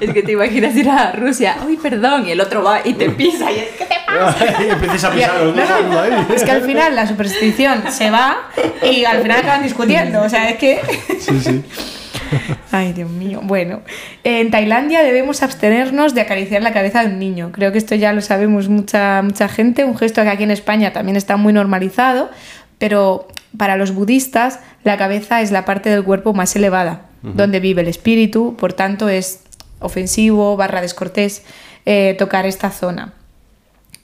Es 0.00 0.12
que 0.12 0.22
te 0.22 0.32
imaginas 0.32 0.74
ir 0.76 0.88
a 0.88 1.12
Rusia, 1.12 1.56
uy, 1.66 1.76
perdón, 1.76 2.26
y 2.26 2.32
el 2.32 2.40
otro 2.40 2.62
va 2.62 2.80
y 2.84 2.94
te 2.94 3.10
pisa 3.10 3.50
y 3.52 3.58
es 3.58 3.68
que 3.70 3.84
te 3.84 3.94
pasa. 4.06 4.62
y 4.66 4.70
empiezas 4.70 5.04
a 5.04 5.10
pisar 5.12 5.40
los 5.40 5.54
No, 5.56 5.82
no, 5.82 6.00
ahí. 6.00 6.26
es 6.34 6.42
que 6.42 6.50
al 6.50 6.62
final 6.62 6.94
la 6.94 7.06
superstición 7.06 7.84
se 7.90 8.10
va 8.10 8.48
y 8.82 9.04
al 9.04 9.22
final 9.22 9.38
acaban 9.40 9.62
discutiendo. 9.62 10.22
O 10.22 10.28
sea, 10.28 10.50
es 10.50 10.58
que... 10.58 10.80
Sí, 11.18 11.40
sí. 11.40 11.62
Ay, 12.72 12.92
Dios 12.92 13.10
mío. 13.10 13.40
Bueno, 13.42 13.82
en 14.24 14.50
Tailandia 14.50 15.02
debemos 15.02 15.42
abstenernos 15.42 16.14
de 16.14 16.20
acariciar 16.20 16.62
la 16.62 16.72
cabeza 16.72 17.02
de 17.02 17.08
un 17.08 17.18
niño. 17.18 17.50
Creo 17.52 17.72
que 17.72 17.78
esto 17.78 17.94
ya 17.94 18.12
lo 18.12 18.20
sabemos 18.20 18.68
mucha, 18.68 19.22
mucha 19.22 19.48
gente, 19.48 19.84
un 19.84 19.96
gesto 19.96 20.22
que 20.22 20.28
aquí 20.28 20.42
en 20.42 20.50
España 20.50 20.92
también 20.92 21.16
está 21.16 21.36
muy 21.36 21.52
normalizado, 21.52 22.30
pero 22.78 23.28
para 23.56 23.76
los 23.76 23.94
budistas 23.94 24.60
la 24.84 24.96
cabeza 24.96 25.40
es 25.40 25.50
la 25.50 25.64
parte 25.64 25.90
del 25.90 26.04
cuerpo 26.04 26.32
más 26.32 26.54
elevada, 26.56 27.06
donde 27.22 27.60
vive 27.60 27.82
el 27.82 27.88
espíritu, 27.88 28.56
por 28.58 28.72
tanto 28.72 29.08
es 29.08 29.44
ofensivo, 29.78 30.56
barra 30.56 30.80
descortés 30.80 31.44
eh, 31.86 32.16
tocar 32.18 32.46
esta 32.46 32.70
zona. 32.70 33.12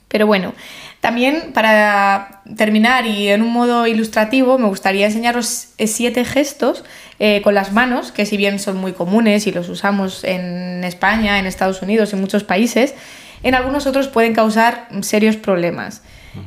Pero 0.07 0.25
bueno, 0.25 0.53
también 1.01 1.51
para 1.53 2.41
terminar 2.57 3.05
y 3.05 3.29
en 3.29 3.41
un 3.41 3.51
modo 3.51 3.87
ilustrativo, 3.87 4.57
me 4.57 4.67
gustaría 4.67 5.05
enseñaros 5.05 5.69
eh, 5.77 5.87
siete 5.87 6.25
gestos 6.25 6.83
eh, 7.19 7.41
con 7.41 7.53
las 7.53 7.71
manos, 7.71 8.11
que 8.11 8.25
si 8.25 8.37
bien 8.37 8.59
son 8.59 8.77
muy 8.77 8.93
comunes 8.93 9.47
y 9.47 9.51
los 9.51 9.69
usamos 9.69 10.23
en 10.23 10.83
España, 10.83 11.39
en 11.39 11.45
Estados 11.45 11.81
Unidos, 11.81 12.13
en 12.13 12.21
muchos 12.21 12.43
países, 12.43 12.95
en 13.43 13.55
algunos 13.55 13.87
otros 13.87 14.07
pueden 14.07 14.33
causar 14.33 14.87
serios 15.01 15.37
problemas. 15.37 16.01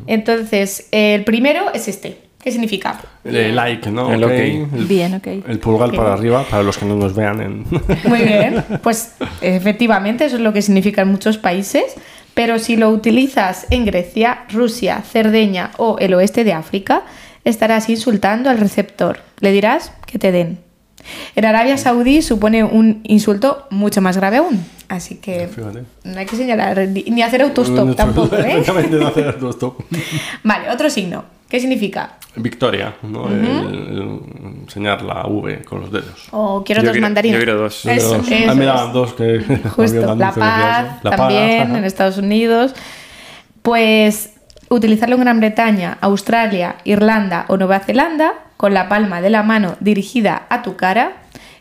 Entonces, 0.06 0.88
eh, 0.92 1.14
el 1.14 1.24
primero 1.24 1.72
es 1.74 1.88
este. 1.88 2.18
¿Qué 2.42 2.50
significa? 2.50 3.00
Eh, 3.24 3.52
like, 3.54 3.88
¿no? 3.90 4.12
El 4.12 4.24
Ok. 4.24 4.30
ok. 4.30 4.38
El, 4.74 4.86
Bien, 4.86 5.14
ok. 5.14 5.26
el 5.46 5.58
pulgar 5.60 5.92
para 5.92 6.12
arriba, 6.12 6.44
para 6.50 6.64
los 6.64 6.76
que 6.76 6.84
no 6.84 6.96
nos 6.96 7.14
vean 7.14 7.40
en... 7.40 7.64
Muy 8.04 8.20
bien, 8.20 8.64
pues 8.82 9.14
efectivamente 9.40 10.24
eso 10.24 10.36
es 10.36 10.42
lo 10.42 10.52
que 10.52 10.60
significa 10.60 11.02
en 11.02 11.08
muchos 11.08 11.38
países, 11.38 11.94
pero 12.34 12.58
si 12.58 12.76
lo 12.76 12.90
utilizas 12.90 13.66
en 13.70 13.84
Grecia, 13.84 14.44
Rusia, 14.50 15.02
Cerdeña 15.02 15.70
o 15.76 15.98
el 15.98 16.14
oeste 16.14 16.44
de 16.44 16.52
África, 16.52 17.02
estarás 17.44 17.88
insultando 17.88 18.50
al 18.50 18.58
receptor. 18.58 19.20
Le 19.40 19.52
dirás 19.52 19.92
que 20.06 20.18
te 20.18 20.32
den. 20.32 20.58
En 21.34 21.44
Arabia 21.44 21.76
Saudí 21.76 22.22
supone 22.22 22.62
un 22.62 23.00
insulto 23.04 23.66
mucho 23.70 24.00
más 24.00 24.16
grave 24.16 24.36
aún, 24.36 24.64
así 24.88 25.16
que 25.16 25.48
Fíjate. 25.48 25.82
no 26.04 26.18
hay 26.18 26.26
que 26.26 26.36
señalar 26.36 26.86
ni 26.88 27.22
hacer 27.22 27.42
autostop 27.42 27.96
tampoco, 27.96 28.36
¿eh? 28.36 28.58
Exactamente, 28.58 28.96
no 28.96 29.08
hacer 29.08 29.26
autostop. 29.26 29.80
Vale, 30.44 30.70
otro 30.70 30.88
signo. 30.90 31.24
¿Qué 31.52 31.60
significa? 31.60 32.14
Victoria, 32.36 32.94
¿no? 33.02 33.28
El- 33.28 33.44
el 33.44 34.20
enseñar 34.62 35.02
la 35.02 35.26
V 35.26 35.62
con 35.64 35.82
los 35.82 35.92
dedos. 35.92 36.28
O 36.30 36.64
quiero 36.64 36.80
Yo 36.80 36.86
dos 36.86 36.92
quiero- 36.92 37.04
mandarinas. 37.04 37.38
yo 37.38 37.44
quiero 37.44 37.60
dos. 37.60 37.84
Eso, 37.84 38.16
Dos. 38.16 38.26
eso 38.30 38.50
Ah, 38.50 38.52
es. 38.54 38.58
daban 38.66 38.92
dos 38.94 39.12
que 39.12 39.40
Justo, 39.76 40.14
La 40.16 40.32
Paz. 40.32 40.86
La 41.02 41.10
también 41.10 41.76
en 41.76 41.84
Estados 41.84 42.16
Unidos. 42.16 42.74
Pues 43.60 44.30
utilizarlo 44.70 45.16
en 45.16 45.20
Gran 45.20 45.40
Bretaña, 45.40 45.98
Australia, 46.00 46.76
Irlanda 46.84 47.44
o 47.48 47.58
Nueva 47.58 47.80
Zelanda 47.80 48.32
con 48.56 48.72
la 48.72 48.88
palma 48.88 49.20
de 49.20 49.28
la 49.28 49.42
mano 49.42 49.76
dirigida 49.80 50.46
a 50.48 50.62
tu 50.62 50.76
cara 50.76 51.12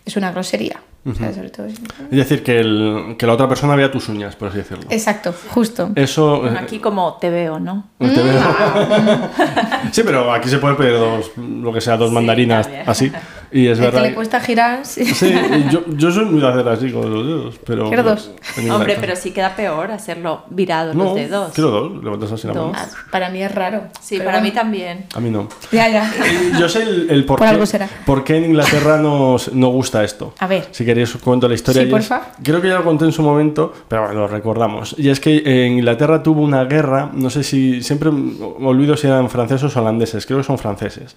es 0.06 0.16
una 0.16 0.32
grosería. 0.32 0.78
O 1.04 1.16
sea, 1.16 1.34
sobre 1.34 1.50
todo 1.50 1.66
es- 1.66 1.80
Es 2.12 2.18
decir, 2.18 2.44
que, 2.44 2.60
el- 2.60 3.16
que 3.18 3.26
la 3.26 3.34
otra 3.34 3.48
persona 3.48 3.76
vea 3.76 3.90
tus 3.92 4.08
uñas, 4.10 4.36
por 4.36 4.50
así 4.50 4.58
decirlo. 4.60 4.84
Exacto, 4.90 5.34
justo. 5.50 5.90
Eso... 5.96 6.46
eh, 6.48 6.56
Aquí 6.60 6.78
como 6.80 7.16
te 7.20 7.30
veo, 7.32 7.60
¿no? 7.60 7.86
te 7.98 8.06
veo. 8.08 8.40
sí, 9.92 10.02
pero 10.06 10.32
aquí 10.34 10.48
se 10.50 10.58
puede 10.60 10.76
pedir 10.76 10.94
dos, 10.94 11.32
lo 11.38 11.74
que 11.74 11.82
sea, 11.82 11.98
dos 11.98 12.12
mandarinas 12.12 12.68
también. 12.68 12.90
así. 12.90 13.12
Y 13.54 13.68
es 13.68 13.78
El 13.80 13.86
que 13.86 13.92
verdad. 13.92 14.02
le 14.10 14.14
cuesta 14.16 14.40
girar, 14.40 14.86
sí. 14.86 15.04
Sí, 15.06 15.34
yo, 15.70 15.84
yo 15.88 16.12
soy 16.12 16.26
muy 16.26 16.40
de 16.40 16.48
hacer 16.48 16.68
así 16.70 16.90
con 16.92 17.12
los 17.14 17.26
dedos, 17.28 17.60
pero... 17.66 17.88
Quiero 17.90 18.04
dos. 18.04 18.32
Hombre, 18.72 18.98
pero 19.00 19.16
sí 19.18 19.32
queda 19.32 19.56
peor 19.56 19.92
hacerlo 19.92 20.44
virado 20.50 20.94
No, 20.94 21.04
los 21.04 21.16
dedos. 21.16 21.52
quiero 21.54 21.70
dos, 21.70 22.04
levantas 22.04 22.32
así 22.32 22.48
la 22.48 22.54
mano. 22.54 22.68
Dos. 22.68 22.78
Ah, 22.78 22.88
Para 23.12 23.30
mí 23.30 23.44
es 23.44 23.54
raro. 23.54 23.84
Sí, 24.02 24.16
pero 24.18 24.26
para 24.30 24.40
mí 24.42 24.50
bueno. 24.52 24.62
también. 24.62 25.06
A 25.14 25.20
mí 25.20 25.30
no. 25.30 25.50
Ya, 25.72 25.90
ya. 25.90 26.10
Yo 26.60 26.70
sé 26.70 26.84
el, 26.84 27.10
el 27.10 27.26
por, 27.26 27.40
Por 27.40 27.48
qué, 27.48 27.54
algo 27.54 27.66
será. 27.66 27.90
por 28.06 28.24
qué 28.24 28.38
en 28.38 28.46
Inglaterra 28.46 28.98
no, 28.98 29.36
no 29.52 29.68
gusta 29.68 30.04
esto. 30.04 30.34
A 30.40 30.48
ver. 30.48 30.70
Si 30.72 30.86
queréis 30.86 31.14
os 31.14 31.22
cuento 31.22 31.48
la 31.50 31.56
historia. 31.56 31.82
Sí, 31.82 31.90
y 31.90 31.94
es- 31.94 32.08
porfa. 32.08 32.32
creo 32.42 32.62
que 32.62 32.70
ya 32.70 32.76
lo 32.76 32.84
conté 32.86 33.04
en 33.06 33.12
su 33.12 33.22
momento, 33.22 33.74
pero 33.88 34.04
bueno, 34.06 34.22
lo 34.22 34.28
recordamos. 34.28 34.96
Y 34.98 35.10
es 35.10 35.20
que 35.20 35.42
en 35.66 35.74
Inglaterra 35.74 36.24
tuvo 36.24 36.42
una 36.42 36.64
guerra, 36.64 37.10
no 37.14 37.30
sé 37.30 37.44
si, 37.44 37.84
siempre 37.84 38.10
olvido 38.10 38.96
si 38.96 39.08
eran 39.08 39.30
franceses 39.30 39.76
o 39.76 39.80
holandeses, 39.82 40.26
creo 40.26 40.38
que 40.40 40.46
son 40.46 40.58
franceses. 40.58 41.16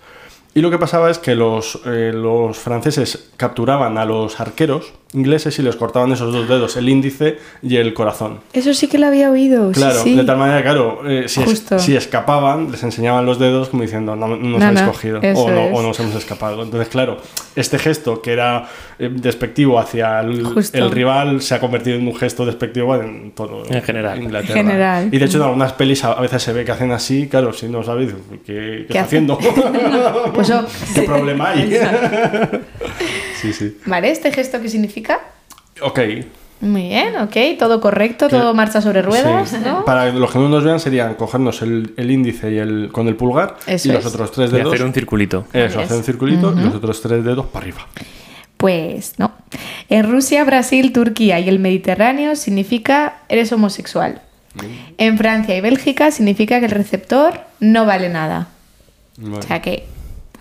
Y 0.54 0.60
lo 0.60 0.70
que 0.70 0.78
pasaba 0.78 1.10
es 1.10 1.18
que 1.18 1.34
los, 1.34 1.80
eh, 1.84 2.12
los 2.14 2.56
franceses 2.56 3.30
capturaban 3.36 3.98
a 3.98 4.04
los 4.04 4.40
arqueros 4.40 4.92
ingleses 5.14 5.58
y 5.58 5.62
les 5.62 5.76
cortaban 5.76 6.12
esos 6.12 6.32
dos 6.32 6.48
dedos, 6.48 6.76
el 6.76 6.88
índice 6.88 7.38
y 7.62 7.76
el 7.76 7.94
corazón. 7.94 8.40
Eso 8.52 8.74
sí 8.74 8.88
que 8.88 8.98
lo 8.98 9.06
había 9.06 9.30
oído. 9.30 9.72
sí, 9.72 9.80
Claro, 9.80 10.02
sí. 10.02 10.14
de 10.16 10.24
tal 10.24 10.36
manera, 10.36 10.62
claro, 10.62 11.00
eh, 11.08 11.24
si, 11.28 11.42
es- 11.42 11.64
si 11.78 11.96
escapaban, 11.96 12.70
les 12.72 12.82
enseñaban 12.82 13.24
los 13.24 13.38
dedos 13.38 13.68
como 13.68 13.82
diciendo, 13.82 14.16
no, 14.16 14.26
no 14.28 14.36
nos 14.36 14.60
No, 14.60 14.66
habéis 14.66 14.80
no, 14.82 14.86
cogido 14.88 15.20
o, 15.34 15.42
o 15.78 15.82
nos 15.82 15.98
hemos 16.00 16.14
escapado. 16.16 16.62
Entonces, 16.62 16.88
claro, 16.88 17.18
este 17.54 17.78
gesto 17.78 18.20
que 18.22 18.32
era 18.32 18.66
eh, 18.98 19.08
despectivo 19.12 19.78
hacia 19.78 20.20
el, 20.20 20.44
el 20.72 20.90
rival 20.90 21.40
se 21.42 21.54
ha 21.54 21.60
convertido 21.60 21.96
en 21.96 22.06
un 22.08 22.16
gesto 22.16 22.44
despectivo 22.44 22.94
en 22.96 23.30
todo 23.32 23.62
En 23.70 23.82
general. 23.82 24.22
Inglaterra. 24.22 24.60
En 24.60 24.66
general. 24.66 25.08
Y 25.12 25.18
de 25.18 25.24
hecho, 25.26 25.36
en 25.38 25.44
algunas 25.44 25.72
pelis 25.74 26.02
a 26.04 26.12
a 26.14 26.20
veces 26.20 26.42
se 26.42 26.52
ve 26.52 26.64
que 26.64 26.72
hacen 26.72 26.92
así, 26.92 27.28
claro, 27.28 27.52
si 27.52 27.66
no 27.68 27.82
sabéis 27.82 28.12
qué, 28.46 28.86
qué 28.86 28.86
está 28.88 29.02
hacen? 29.02 29.28
haciendo, 29.30 29.38
Pues 30.34 30.50
oh, 30.50 30.64
qué 30.94 31.02
problema 31.02 31.50
hay. 31.50 31.76
sí, 33.40 33.52
sí. 33.52 33.76
Vale, 33.86 34.10
¿este 34.10 34.32
gesto 34.32 34.60
qué 34.60 34.68
significa? 34.68 35.20
Ok. 35.82 36.00
Muy 36.60 36.88
bien, 36.88 37.16
ok, 37.18 37.36
todo 37.58 37.80
correcto, 37.80 38.28
Que- 38.28 38.36
todo 38.36 38.54
marcha 38.54 38.80
sobre 38.80 39.02
ruedas, 39.02 39.50
Sí. 39.50 39.56
¿no? 39.64 39.84
Para 39.84 40.10
los 40.12 40.30
que 40.32 40.38
no 40.38 40.48
nos 40.48 40.64
vean 40.64 40.80
serían 40.80 41.14
cogernos 41.14 41.60
el, 41.62 41.92
el 41.96 42.10
índice 42.10 42.50
y 42.52 42.58
el, 42.58 42.88
con 42.92 43.06
el 43.08 43.16
pulgar 43.16 43.56
Eso 43.66 43.88
y 43.88 43.92
los 43.92 44.06
es. 44.06 44.14
otros 44.14 44.30
tres 44.32 44.50
Y 44.50 44.56
dedos. 44.56 44.72
hacer 44.72 44.86
un 44.86 44.94
circulito. 44.94 45.46
Eso, 45.52 45.80
hacer 45.80 45.96
un 45.96 46.04
circulito 46.04 46.54
y 46.58 46.62
los 46.62 46.74
otros 46.74 47.02
tres 47.02 47.22
dedos 47.24 47.46
para 47.46 47.64
arriba. 47.64 47.86
Pues 48.56 49.18
no. 49.18 49.32
En 49.90 50.10
Rusia, 50.10 50.42
Brasil, 50.44 50.92
Turquía 50.92 51.38
y 51.40 51.48
el 51.48 51.58
Mediterráneo 51.58 52.34
significa 52.36 53.16
eres 53.28 53.52
homosexual. 53.52 54.22
En 54.96 55.18
Francia 55.18 55.56
y 55.56 55.60
Bélgica 55.60 56.12
significa 56.12 56.60
que 56.60 56.66
el 56.66 56.70
receptor 56.72 57.40
no 57.60 57.84
vale 57.84 58.08
nada. 58.08 58.48
Vale. 59.18 59.38
O 59.38 59.42
sea 59.42 59.60
que 59.60 59.84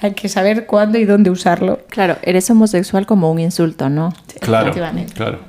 hay 0.03 0.13
que 0.13 0.29
saber 0.29 0.65
cuándo 0.65 0.97
y 0.97 1.05
dónde 1.05 1.29
usarlo. 1.29 1.79
Claro, 1.89 2.17
eres 2.21 2.49
homosexual 2.49 3.05
como 3.05 3.31
un 3.31 3.39
insulto, 3.39 3.89
¿no? 3.89 4.13
claro, 4.39 4.65
Efectivamente. 4.67 5.13
claro. 5.13 5.39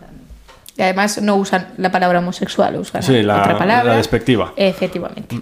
Y 0.77 0.83
además 0.83 1.21
no 1.23 1.37
usan 1.37 1.69
la 1.77 1.93
palabra 1.93 2.19
homosexual, 2.19 2.75
usan 2.77 3.03
Sí, 3.03 3.23
la- 3.23 3.41
otra 3.43 3.57
palabra. 3.59 3.93
la 3.93 3.97
despectiva. 3.97 4.53
Efectivamente. 4.57 5.41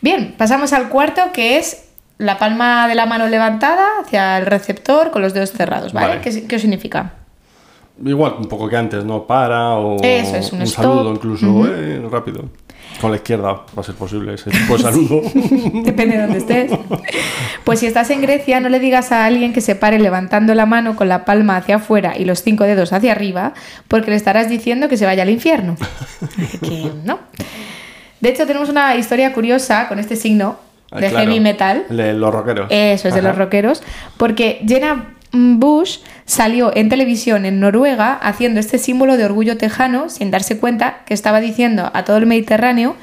Bien, 0.00 0.34
pasamos 0.38 0.72
al 0.72 0.88
cuarto 0.88 1.20
que 1.34 1.58
es 1.58 1.84
la 2.16 2.38
palma 2.38 2.88
de 2.88 2.94
la 2.94 3.04
mano 3.06 3.26
levantada 3.26 3.86
hacia 4.00 4.38
el 4.38 4.46
receptor 4.46 5.10
con 5.10 5.20
los 5.20 5.34
dedos 5.34 5.52
cerrados, 5.52 5.92
¿vale? 5.92 6.08
Vale. 6.08 6.20
¿Qué, 6.22 6.46
qué 6.46 6.58
significa? 6.58 7.12
Igual, 8.04 8.34
un 8.38 8.46
poco 8.48 8.68
que 8.68 8.76
antes, 8.76 9.04
¿no? 9.04 9.26
Para 9.26 9.74
o 9.74 9.96
Eso 10.02 10.36
es, 10.36 10.52
un 10.52 10.62
stop. 10.62 10.84
saludo 10.84 11.12
incluso, 11.12 11.66
eh, 11.68 12.02
rápido. 12.10 12.44
Con 13.00 13.10
la 13.10 13.16
izquierda 13.16 13.52
va 13.52 13.80
a 13.80 13.82
ser 13.82 13.94
posible 13.96 14.34
ese 14.34 14.50
tipo 14.50 14.76
de 14.76 14.82
saludo. 14.82 15.20
Depende 15.84 16.16
de 16.16 16.22
dónde 16.22 16.38
estés. 16.38 16.70
Pues 17.64 17.80
si 17.80 17.86
estás 17.86 18.08
en 18.10 18.22
Grecia, 18.22 18.60
no 18.60 18.68
le 18.68 18.78
digas 18.78 19.12
a 19.12 19.26
alguien 19.26 19.52
que 19.52 19.60
se 19.60 19.74
pare 19.74 19.98
levantando 19.98 20.54
la 20.54 20.64
mano 20.66 20.96
con 20.96 21.08
la 21.08 21.24
palma 21.24 21.56
hacia 21.56 21.76
afuera 21.76 22.14
y 22.16 22.24
los 22.24 22.42
cinco 22.42 22.64
dedos 22.64 22.92
hacia 22.92 23.12
arriba, 23.12 23.52
porque 23.88 24.10
le 24.10 24.16
estarás 24.16 24.48
diciendo 24.48 24.88
que 24.88 24.96
se 24.96 25.06
vaya 25.06 25.22
al 25.22 25.30
infierno. 25.30 25.76
Que 26.60 26.90
no. 27.04 27.18
De 28.20 28.30
hecho, 28.30 28.46
tenemos 28.46 28.68
una 28.68 28.94
historia 28.96 29.32
curiosa 29.32 29.88
con 29.88 29.98
este 29.98 30.16
signo 30.16 30.58
Ah, 30.90 31.00
de 31.00 31.08
claro. 31.10 31.26
heavy 31.26 31.40
metal. 31.40 31.84
De 31.90 32.12
los 32.12 32.32
rockeros. 32.32 32.66
Eso 32.70 33.08
es 33.08 33.14
de 33.14 33.22
los 33.22 33.36
rockeros, 33.36 33.82
porque 34.16 34.62
Jenna 34.66 35.13
Bush 35.34 35.98
salió 36.24 36.74
en 36.74 36.88
televisión 36.88 37.44
en 37.44 37.60
Noruega 37.60 38.14
haciendo 38.14 38.60
este 38.60 38.78
símbolo 38.78 39.16
de 39.16 39.24
orgullo 39.24 39.56
tejano 39.56 40.08
sin 40.08 40.30
darse 40.30 40.58
cuenta 40.58 41.02
que 41.06 41.14
estaba 41.14 41.40
diciendo 41.40 41.90
a 41.92 42.04
todo 42.04 42.16
el 42.18 42.26
Mediterráneo 42.26 42.96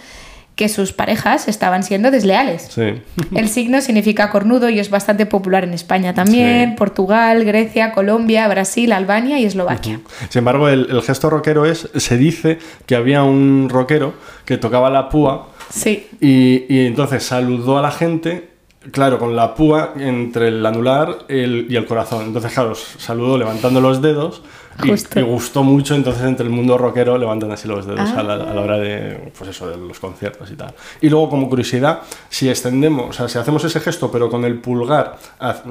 que 0.56 0.68
sus 0.70 0.92
parejas 0.94 1.48
estaban 1.48 1.82
siendo 1.84 2.12
desleales. 2.12 2.68
Sí. 2.70 3.02
El 3.36 3.48
signo 3.50 3.82
significa 3.82 4.30
cornudo 4.30 4.70
y 4.70 4.80
es 4.80 4.90
bastante 4.90 5.26
popular 5.26 5.64
en 5.64 5.74
España 5.74 6.14
también, 6.14 6.72
Sí. 6.72 6.76
Portugal, 6.78 7.44
Grecia, 7.46 7.94
Colombia, 7.94 8.48
Brasil, 8.48 8.92
Albania 8.92 9.40
y 9.40 9.46
Eslovaquia. 9.46 10.02
Sin 10.30 10.40
embargo, 10.40 10.68
el, 10.70 10.88
el 10.92 11.02
gesto 11.02 11.30
rockero 11.30 11.66
es, 11.66 11.90
se 11.96 12.18
dice 12.18 12.60
que 12.86 12.96
había 12.96 13.24
un 13.24 13.70
rockero 13.70 14.14
que 14.46 14.58
tocaba 14.58 14.90
la 14.90 15.10
púa 15.10 15.48
Sí. 15.70 16.08
y, 16.20 16.66
y 16.70 16.86
entonces 16.86 17.24
saludó 17.24 17.78
a 17.80 17.82
la 17.82 17.92
gente, 17.92 18.51
claro, 18.92 19.20
con 19.20 19.36
la 19.36 19.54
púa 19.54 19.94
entre 20.00 20.48
el 20.48 20.66
anular 20.66 21.20
el- 21.28 21.68
y 21.70 21.76
el 21.76 21.86
corazón. 21.86 22.26
Entonces, 22.26 22.52
claro, 22.54 22.74
saludó 22.76 23.38
levantando 23.38 23.80
los 23.82 24.02
dedos 24.02 24.42
y, 24.84 25.22
gustó 25.22 25.64
mucho, 25.64 25.94
entonces 25.94 26.24
entre 26.24 26.46
el 26.46 26.52
mundo 26.52 26.78
rockero 26.78 27.16
levantan 27.18 27.52
así 27.52 27.68
los 27.68 27.86
dedos 27.86 28.10
Ah. 28.16 28.22
a, 28.22 28.24
la, 28.24 28.34
a 28.36 28.54
la 28.56 28.62
hora 28.62 28.80
de, 28.80 29.32
pues 29.38 29.50
eso, 29.52 29.70
de 29.70 29.78
los 29.78 30.00
conciertos 30.00 30.50
y 30.50 30.56
tal. 30.56 30.74
Y 31.02 31.10
luego, 31.10 31.30
como 31.30 31.48
curiosidad, 31.50 32.00
si 32.30 32.50
extendemos, 32.50 33.10
o 33.10 33.14
sea, 33.14 33.28
si 33.30 33.38
hacemos 33.38 33.64
ese 33.66 33.80
gesto, 33.82 34.10
pero 34.10 34.30
con 34.32 34.44
el 34.46 34.60
pulgar 34.60 35.18
haz- 35.40 35.62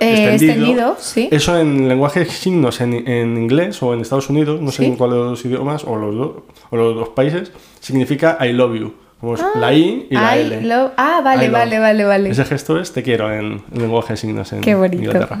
Eh, 0.00 0.32
extendido, 0.34 0.96
sí. 0.98 1.28
eso 1.30 1.56
en 1.56 1.88
lenguaje 1.88 2.26
signos 2.26 2.80
en, 2.82 3.08
en 3.08 3.38
inglés 3.38 3.82
o 3.82 3.94
en 3.94 4.00
Estados 4.00 4.28
Unidos, 4.28 4.60
no 4.60 4.70
sé 4.70 4.78
Sí. 4.82 4.86
en 4.86 4.96
cuáles 4.96 5.16
de 5.16 5.24
los 5.24 5.44
idiomas 5.46 5.84
o 5.84 5.96
los, 5.96 6.14
dos- 6.14 6.32
o 6.70 6.76
los 6.76 6.94
dos 6.94 7.08
países, 7.10 7.52
significa 7.80 8.36
I 8.44 8.52
love 8.52 8.74
you. 8.74 8.92
Como 9.24 9.34
es 9.36 9.56
la 9.60 9.72
I 9.72 10.06
y 10.10 10.14
la 10.14 10.36
I 10.36 10.40
L. 10.40 10.60
love- 10.62 10.92
Ah, 10.96 11.20
vale, 11.24 11.44
I 11.44 11.48
love. 11.48 11.58
vale, 11.58 11.78
vale, 11.78 12.04
vale. 12.04 12.30
Ese 12.30 12.44
gesto 12.44 12.78
es 12.80 12.92
te 12.92 13.02
quiero 13.02 13.32
en, 13.32 13.62
en 13.72 13.80
lenguaje 13.82 14.12
de 14.12 14.16
signos 14.18 14.52
en 14.52 14.60
Qué 14.60 14.74
bonito. 14.74 15.02
Inglaterra. 15.02 15.38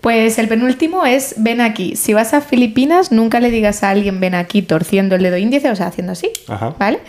Pues 0.00 0.38
el 0.38 0.46
penúltimo 0.48 1.04
es 1.04 1.34
ven 1.38 1.60
aquí. 1.60 1.96
Si 1.96 2.14
vas 2.14 2.32
a 2.32 2.40
Filipinas, 2.40 3.10
nunca 3.12 3.40
le 3.40 3.50
digas 3.50 3.82
a 3.82 3.90
alguien 3.90 4.20
ven 4.20 4.34
aquí 4.34 4.62
torciendo 4.62 5.16
el 5.16 5.22
dedo 5.22 5.36
índice, 5.36 5.70
o 5.70 5.76
sea, 5.76 5.88
haciendo 5.88 6.12
así, 6.12 6.30
Ajá. 6.48 6.74
¿vale? 6.78 7.00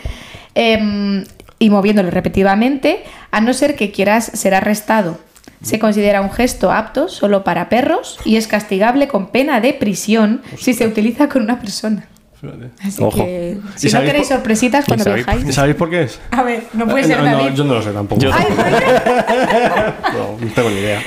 Em, 0.54 1.24
y 1.60 1.70
moviéndolo 1.70 2.10
repetidamente, 2.10 3.04
a 3.30 3.40
no 3.40 3.52
ser 3.52 3.76
que 3.76 3.90
quieras 3.92 4.24
ser 4.34 4.54
arrestado. 4.54 5.18
Se 5.62 5.78
considera 5.78 6.20
un 6.20 6.30
gesto 6.30 6.70
apto 6.70 7.08
solo 7.08 7.42
para 7.42 7.68
perros 7.68 8.18
y 8.24 8.36
es 8.36 8.46
castigable 8.46 9.08
con 9.08 9.28
pena 9.28 9.60
de 9.60 9.72
prisión 9.74 10.40
si 10.56 10.72
se 10.72 10.86
utiliza 10.86 11.28
con 11.28 11.42
una 11.42 11.58
persona. 11.60 12.06
Fíjate. 12.40 12.70
Así 12.84 13.02
Ojo. 13.02 13.16
que 13.24 13.58
¿Y 13.76 13.78
si 13.88 13.92
no 13.92 14.00
queréis 14.02 14.28
por- 14.28 14.36
sorpresitas 14.36 14.84
cuando 14.84 15.04
sabéis 15.04 15.26
viajáis. 15.26 15.54
¿Sabéis 15.54 15.76
por 15.76 15.90
qué 15.90 16.02
es? 16.02 16.20
A 16.30 16.42
ver, 16.44 16.62
no 16.72 16.86
puede 16.86 17.04
ser 17.04 17.18
Eh, 17.18 17.22
no, 17.22 17.30
no, 17.32 17.38
David. 17.38 17.54
yo 17.56 17.64
no 17.64 17.74
lo 17.74 17.82
sé 17.82 17.90
tampoco. 17.90 18.20
Yo- 18.20 18.30
Ay. 18.32 18.46
No, 20.12 20.36
no 20.46 20.52
tengo 20.54 20.70
ni 20.70 20.76
idea. 20.76 21.02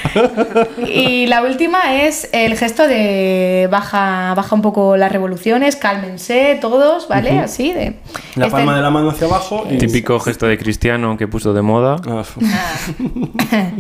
Y 0.88 1.28
la 1.28 1.42
última 1.44 2.02
es 2.04 2.30
el 2.34 2.56
gesto 2.58 2.88
de 2.88 3.68
baja, 3.72 4.34
baja 4.36 4.56
un 4.56 4.62
poco 4.62 4.98
las 4.98 5.12
revoluciones, 5.12 5.76
cálmense 5.76 6.58
todos, 6.62 7.08
¿vale? 7.08 7.40
Así 7.40 7.72
de. 7.74 7.96
La 8.36 8.46
este- 8.48 8.58
palma 8.58 8.76
de 8.76 8.82
la 8.82 8.90
mano 8.90 9.10
hacia 9.10 9.28
abajo 9.28 9.66
y... 9.70 9.78
Típico 9.78 10.20
gesto 10.20 10.46
de 10.48 10.58
cristiano 10.58 11.18
que 11.18 11.28
puso 11.28 11.54
de 11.54 11.62
moda. 11.62 11.96
Ah, 12.08 12.24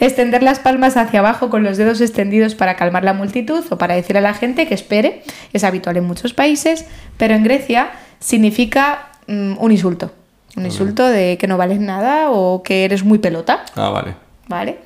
Extender 0.00 0.42
las 0.42 0.58
palmas 0.58 0.96
hacia 0.96 1.20
abajo 1.20 1.50
con 1.50 1.62
los 1.62 1.76
dedos 1.76 2.00
extendidos 2.00 2.54
para 2.54 2.76
calmar 2.76 3.04
la 3.04 3.12
multitud 3.12 3.64
o 3.70 3.78
para 3.78 3.94
decir 3.94 4.16
a 4.16 4.20
la 4.20 4.34
gente 4.34 4.66
que 4.66 4.74
espere. 4.74 5.22
Es 5.52 5.64
habitual 5.64 5.96
en 5.96 6.04
muchos 6.04 6.34
países, 6.34 6.85
pero 7.16 7.34
en 7.34 7.42
Grecia 7.44 7.90
significa 8.20 9.08
mm, 9.26 9.54
un 9.58 9.72
insulto. 9.72 10.12
Un 10.56 10.64
insulto 10.64 11.06
de 11.06 11.36
que 11.38 11.46
no 11.46 11.58
vales 11.58 11.80
nada 11.80 12.30
o 12.30 12.62
que 12.62 12.84
eres 12.86 13.04
muy 13.04 13.18
pelota, 13.18 13.64
ah, 13.74 13.90
vale. 13.90 14.14
¿vale? 14.48 14.78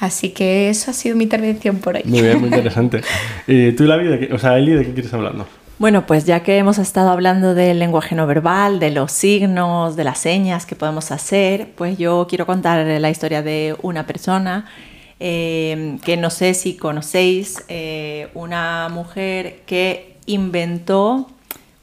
Así 0.00 0.30
que 0.30 0.70
eso 0.70 0.90
ha 0.90 0.94
sido 0.94 1.16
mi 1.16 1.24
intervención 1.24 1.76
por 1.78 1.96
hoy. 1.96 2.02
Muy 2.06 2.22
bien, 2.22 2.38
muy 2.40 2.48
interesante. 2.52 3.02
¿Y 3.46 3.72
tú, 3.72 3.84
Lavi, 3.84 4.06
de 4.06 4.18
qué- 4.20 4.32
o 4.34 4.38
sea, 4.38 4.56
Eli, 4.56 4.72
de 4.72 4.86
qué 4.86 4.94
quieres 4.94 5.12
hablarnos? 5.12 5.46
Bueno, 5.78 6.06
pues 6.06 6.24
ya 6.24 6.42
que 6.42 6.56
hemos 6.56 6.78
estado 6.78 7.10
hablando 7.10 7.54
del 7.54 7.78
lenguaje 7.78 8.14
no 8.14 8.26
verbal, 8.26 8.80
de 8.80 8.90
los 8.90 9.12
signos, 9.12 9.96
de 9.96 10.04
las 10.04 10.18
señas 10.18 10.64
que 10.66 10.74
podemos 10.76 11.10
hacer, 11.12 11.68
pues 11.76 11.98
yo 11.98 12.26
quiero 12.28 12.46
contar 12.46 12.84
la 12.86 13.10
historia 13.10 13.42
de 13.42 13.76
una 13.82 14.06
persona 14.06 14.66
eh, 15.20 15.98
que 16.04 16.16
no 16.16 16.30
sé 16.30 16.54
si 16.54 16.76
conocéis, 16.76 17.62
eh, 17.68 18.28
una 18.34 18.88
mujer 18.88 19.60
que 19.66 20.16
inventó 20.26 21.28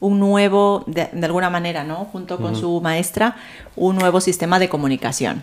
un 0.00 0.20
nuevo, 0.20 0.84
de, 0.86 1.08
de 1.12 1.26
alguna 1.26 1.50
manera, 1.50 1.84
¿no? 1.84 2.06
Junto 2.12 2.38
con 2.38 2.54
su 2.56 2.80
maestra, 2.80 3.36
un 3.76 3.96
nuevo 3.96 4.20
sistema 4.20 4.58
de 4.58 4.68
comunicación. 4.68 5.42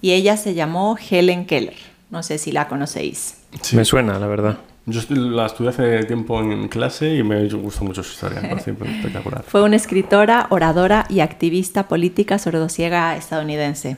Y 0.00 0.12
ella 0.12 0.36
se 0.36 0.54
llamó 0.54 0.96
Helen 1.10 1.46
Keller. 1.46 1.76
No 2.10 2.22
sé 2.22 2.38
si 2.38 2.52
la 2.52 2.68
conocéis. 2.68 3.38
Sí. 3.62 3.76
Me 3.76 3.84
suena, 3.84 4.18
la 4.18 4.26
verdad. 4.26 4.58
Yo 4.88 5.00
la 5.08 5.46
estudié 5.46 5.70
hace 5.70 6.04
tiempo 6.04 6.40
en 6.40 6.68
clase 6.68 7.16
y 7.16 7.24
me 7.24 7.48
gustó 7.48 7.84
mucho 7.84 8.04
su 8.04 8.12
historia, 8.12 8.40
me 8.40 8.50
parece 8.50 8.70
espectacular. 8.96 9.42
Fue 9.42 9.62
una 9.62 9.74
escritora, 9.74 10.46
oradora 10.50 11.06
y 11.08 11.18
activista 11.20 11.88
política 11.88 12.38
sordociega 12.38 13.16
estadounidense. 13.16 13.96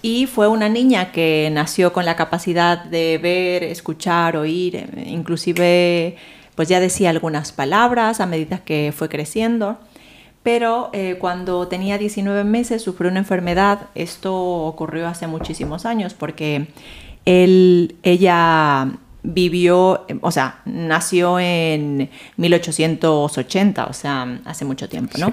Y 0.00 0.26
fue 0.26 0.48
una 0.48 0.68
niña 0.70 1.12
que 1.12 1.50
nació 1.52 1.92
con 1.92 2.06
la 2.06 2.16
capacidad 2.16 2.84
de 2.84 3.18
ver, 3.18 3.64
escuchar, 3.64 4.36
oír, 4.36 4.76
eh, 4.76 5.04
inclusive 5.06 6.16
pues 6.54 6.68
ya 6.68 6.80
decía 6.80 7.10
algunas 7.10 7.52
palabras 7.52 8.20
a 8.20 8.26
medida 8.26 8.58
que 8.58 8.92
fue 8.96 9.08
creciendo. 9.08 9.78
Pero 10.42 10.90
eh, 10.92 11.16
cuando 11.18 11.68
tenía 11.68 11.96
19 11.96 12.44
meses 12.44 12.82
sufrió 12.82 13.10
una 13.10 13.20
enfermedad. 13.20 13.88
Esto 13.94 14.34
ocurrió 14.34 15.08
hace 15.08 15.26
muchísimos 15.26 15.86
años 15.86 16.12
porque 16.12 16.66
él, 17.24 17.96
ella 18.02 18.88
vivió, 19.22 20.04
o 20.20 20.30
sea, 20.30 20.60
nació 20.66 21.40
en 21.40 22.10
1880, 22.36 23.86
o 23.86 23.92
sea, 23.94 24.40
hace 24.44 24.66
mucho 24.66 24.86
tiempo, 24.88 25.16
¿no? 25.16 25.32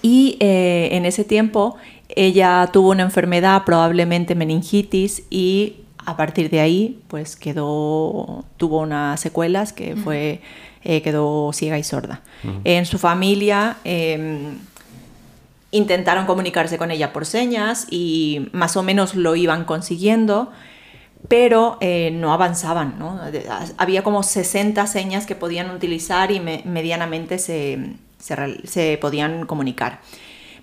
Y 0.00 0.36
eh, 0.38 0.90
en 0.92 1.04
ese 1.04 1.24
tiempo 1.24 1.76
ella 2.08 2.68
tuvo 2.72 2.90
una 2.90 3.02
enfermedad, 3.02 3.64
probablemente 3.64 4.34
meningitis, 4.34 5.24
y 5.28 5.76
a 6.06 6.16
partir 6.16 6.50
de 6.50 6.60
ahí, 6.60 7.00
pues 7.08 7.36
quedó, 7.36 8.44
tuvo 8.56 8.80
unas 8.80 9.20
secuelas 9.20 9.72
que 9.72 9.96
fue, 9.96 10.40
eh, 10.84 11.02
quedó 11.02 11.52
ciega 11.52 11.78
y 11.78 11.84
sorda. 11.84 12.20
En 12.64 12.86
su 12.86 12.98
familia 12.98 13.76
em, 13.84 14.58
intentaron 15.70 16.26
comunicarse 16.26 16.76
con 16.78 16.90
ella 16.90 17.12
por 17.12 17.24
señas 17.24 17.86
y 17.90 18.48
más 18.52 18.76
o 18.76 18.82
menos 18.82 19.14
lo 19.14 19.36
iban 19.36 19.64
consiguiendo, 19.64 20.52
pero 21.28 21.78
eh, 21.80 22.10
no 22.12 22.32
avanzaban, 22.32 22.96
¿no? 22.98 23.18
Había 23.78 24.02
como 24.02 24.22
60 24.22 24.86
señas 24.86 25.24
que 25.24 25.34
podían 25.34 25.70
utilizar 25.70 26.30
y 26.30 26.40
me- 26.40 26.62
medianamente 26.66 27.38
se, 27.38 27.94
se 28.18 28.98
podían 29.00 29.46
comunicar. 29.46 30.00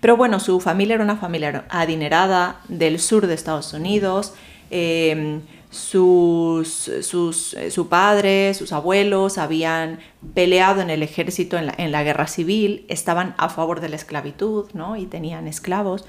Pero 0.02 0.16
bueno, 0.16 0.40
su 0.40 0.60
familia 0.60 0.96
era 0.96 1.04
una 1.04 1.18
familia 1.18 1.66
adinerada 1.70 2.60
del 2.68 3.00
sur 3.00 3.26
de 3.28 3.34
Estados 3.34 3.74
Unidos. 3.74 4.34
Eh, 4.72 5.40
sus, 5.72 6.92
sus- 7.02 7.54
eh, 7.54 7.72
su 7.72 7.88
padre, 7.90 8.54
sus 8.54 8.72
abuelos 8.74 9.38
habían 9.38 10.00
peleado 10.34 10.82
en 10.82 10.90
el 10.90 11.04
ejército 11.04 11.58
en 11.58 11.68
la, 11.68 11.76
en 11.78 11.92
la 11.92 12.04
guerra 12.04 12.28
civil, 12.28 12.86
estaban 12.90 13.36
a 13.38 13.50
favor 13.50 13.80
de 13.80 13.90
la 13.90 13.96
esclavitud 13.96 14.66
¿no? 14.74 14.96
y 14.98 15.06
tenían 15.06 15.48
esclavos. 15.48 16.06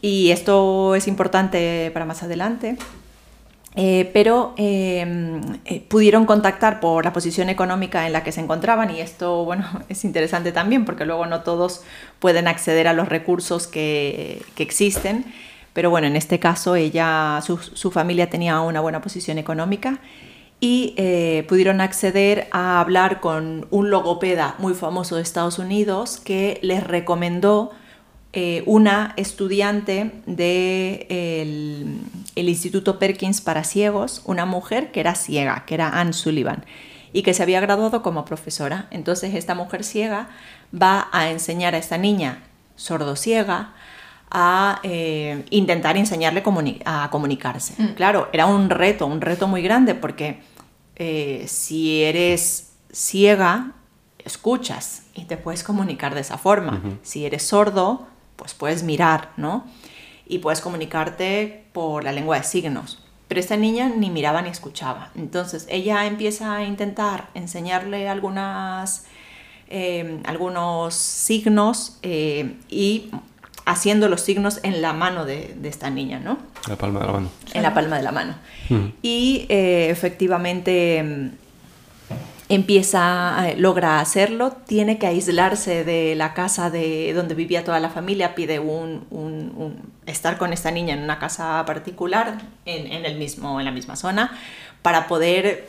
Y 0.00 0.30
esto 0.32 0.94
es 0.96 1.06
importante 1.06 1.90
para 1.92 2.04
más 2.04 2.22
adelante. 2.22 2.76
Eh, 3.74 4.10
pero 4.12 4.52
eh, 4.58 5.40
eh, 5.64 5.80
pudieron 5.88 6.26
contactar 6.26 6.78
por 6.78 7.06
la 7.06 7.14
posición 7.14 7.48
económica 7.48 8.06
en 8.06 8.12
la 8.12 8.22
que 8.22 8.30
se 8.30 8.42
encontraban 8.42 8.90
y 8.90 9.00
esto, 9.00 9.46
bueno, 9.46 9.64
es 9.88 10.04
interesante 10.04 10.52
también 10.52 10.84
porque 10.84 11.06
luego 11.06 11.24
no 11.24 11.40
todos 11.40 11.82
pueden 12.18 12.48
acceder 12.48 12.86
a 12.86 12.92
los 12.92 13.08
recursos 13.08 13.66
que, 13.66 14.42
que 14.56 14.62
existen. 14.62 15.24
Pero 15.72 15.90
bueno, 15.90 16.06
en 16.06 16.16
este 16.16 16.38
caso 16.38 16.76
ella, 16.76 17.40
su, 17.44 17.56
su 17.58 17.90
familia 17.90 18.28
tenía 18.28 18.60
una 18.60 18.80
buena 18.80 19.00
posición 19.00 19.38
económica 19.38 20.00
y 20.62 20.94
eh, 20.96 21.44
pudieron 21.48 21.80
acceder 21.80 22.46
a 22.52 22.78
hablar 22.78 23.20
con 23.20 23.66
un 23.70 23.90
logopeda 23.90 24.54
muy 24.58 24.74
famoso 24.74 25.16
de 25.16 25.22
Estados 25.22 25.58
Unidos 25.58 26.20
que 26.24 26.60
les 26.62 26.84
recomendó 26.84 27.72
eh, 28.32 28.62
una 28.64 29.12
estudiante 29.16 30.12
del 30.26 30.36
de 30.36 31.86
el 32.36 32.48
Instituto 32.48 33.00
Perkins 33.00 33.40
para 33.40 33.64
Ciegos, 33.64 34.22
una 34.24 34.46
mujer 34.46 34.92
que 34.92 35.00
era 35.00 35.16
ciega, 35.16 35.64
que 35.66 35.74
era 35.74 36.00
Anne 36.00 36.12
Sullivan, 36.12 36.64
y 37.12 37.22
que 37.22 37.34
se 37.34 37.42
había 37.42 37.60
graduado 37.60 38.02
como 38.02 38.24
profesora. 38.24 38.86
Entonces 38.92 39.34
esta 39.34 39.56
mujer 39.56 39.82
ciega 39.82 40.28
va 40.72 41.08
a 41.10 41.30
enseñar 41.30 41.74
a 41.74 41.78
esta 41.78 41.98
niña 41.98 42.44
sordociega 42.76 43.74
a 44.34 44.80
eh, 44.82 45.44
intentar 45.50 45.96
enseñarle 45.96 46.42
comuni 46.42 46.80
a 46.86 47.10
comunicarse. 47.10 47.74
Claro, 47.94 48.28
era 48.32 48.46
un 48.46 48.70
reto, 48.70 49.06
un 49.06 49.20
reto 49.20 49.46
muy 49.46 49.62
grande 49.62 49.94
porque 49.94 50.40
eh, 50.96 51.44
si 51.46 52.02
eres 52.02 52.72
ciega, 52.90 53.72
escuchas 54.18 55.04
y 55.14 55.26
te 55.26 55.36
puedes 55.36 55.62
comunicar 55.62 56.14
de 56.14 56.22
esa 56.22 56.38
forma. 56.38 56.80
Si 57.02 57.26
eres 57.26 57.42
sordo, 57.42 58.06
pues 58.36 58.54
puedes 58.54 58.82
mirar, 58.82 59.30
¿no? 59.36 59.66
Y 60.26 60.38
puedes 60.38 60.62
comunicarte 60.62 61.64
por 61.72 62.02
la 62.02 62.12
lengua 62.12 62.38
de 62.38 62.44
signos. 62.44 63.04
Pero 63.28 63.38
esta 63.40 63.56
niña 63.56 63.88
ni 63.88 64.08
miraba 64.08 64.40
ni 64.40 64.48
escuchaba. 64.48 65.10
Entonces 65.14 65.66
ella 65.68 66.06
empieza 66.06 66.56
a 66.56 66.64
intentar 66.64 67.28
enseñarle 67.34 68.08
algunas 68.08 69.06
eh, 69.74 70.20
algunos 70.24 70.94
signos 70.94 71.98
eh, 72.02 72.56
y 72.68 73.10
haciendo 73.64 74.08
los 74.08 74.20
signos 74.22 74.60
en 74.62 74.82
la 74.82 74.92
mano 74.92 75.24
de, 75.24 75.54
de 75.56 75.68
esta 75.68 75.88
niña, 75.90 76.18
¿no? 76.18 76.38
La 76.68 76.76
palma 76.76 77.00
de 77.00 77.06
la 77.06 77.12
mano. 77.12 77.28
En 77.54 77.62
la 77.62 77.74
palma 77.74 77.96
de 77.96 78.02
la 78.02 78.12
mano. 78.12 78.34
Mm. 78.68 78.86
Y 79.02 79.46
eh, 79.48 79.88
efectivamente 79.90 81.02
mm, 81.02 81.30
empieza, 82.48 83.48
eh, 83.50 83.56
logra 83.56 84.00
hacerlo, 84.00 84.52
tiene 84.66 84.98
que 84.98 85.06
aislarse 85.06 85.84
de 85.84 86.14
la 86.14 86.34
casa 86.34 86.70
de 86.70 87.12
donde 87.14 87.34
vivía 87.34 87.64
toda 87.64 87.80
la 87.80 87.88
familia, 87.88 88.34
pide 88.34 88.58
un, 88.58 89.04
un- 89.10 89.52
un- 89.56 89.92
estar 90.06 90.36
con 90.38 90.52
esta 90.52 90.70
niña 90.70 90.94
en 90.94 91.02
una 91.02 91.18
casa 91.18 91.62
particular, 91.64 92.38
en, 92.66 92.92
en 92.92 93.06
el 93.06 93.16
mismo, 93.16 93.58
en 93.60 93.64
la 93.64 93.70
misma 93.72 93.96
zona, 93.96 94.36
para 94.82 95.06
poder 95.06 95.68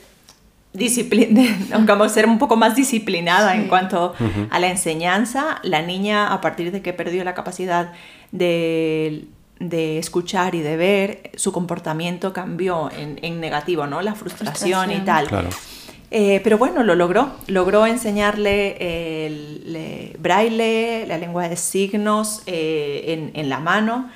como 1.88 2.10
ser 2.10 2.26
un 2.26 2.40
poco 2.40 2.56
más 2.56 2.76
disciplinada 2.76 3.56
en 3.56 3.68
cuanto 3.68 4.14
a 4.50 4.60
la 4.60 4.68
enseñanza. 4.68 5.60
La 5.64 5.82
niña, 5.82 6.34
a 6.34 6.42
partir 6.42 6.72
de 6.72 6.82
que 6.82 6.94
perdió 6.94 7.24
la 7.24 7.34
capacidad 7.34 7.94
de, 8.32 9.26
de 9.60 10.00
escuchar 10.00 10.56
y 10.56 10.62
de 10.62 10.76
ver, 10.78 11.32
su 11.36 11.52
comportamiento 11.52 12.34
cambió 12.34 12.90
en, 12.98 13.20
en 13.22 13.40
negativo, 13.40 13.86
¿no? 13.88 14.02
La 14.02 14.16
frustración, 14.16 14.92
y 14.92 15.00
tal. 15.02 15.28
Claro. 15.28 15.50
Eh, 16.16 16.42
pero 16.44 16.58
bueno, 16.58 16.84
lo 16.84 16.94
logró. 16.96 17.32
Logró 17.48 17.86
enseñarle 17.88 19.26
el, 19.26 19.74
le- 19.74 20.16
braille, 20.20 21.06
la 21.08 21.18
lengua 21.18 21.50
de 21.50 21.56
signos 21.56 22.44
eh, 22.46 23.06
en, 23.08 23.32
en 23.40 23.50
la 23.50 23.60
mano. 23.60 24.10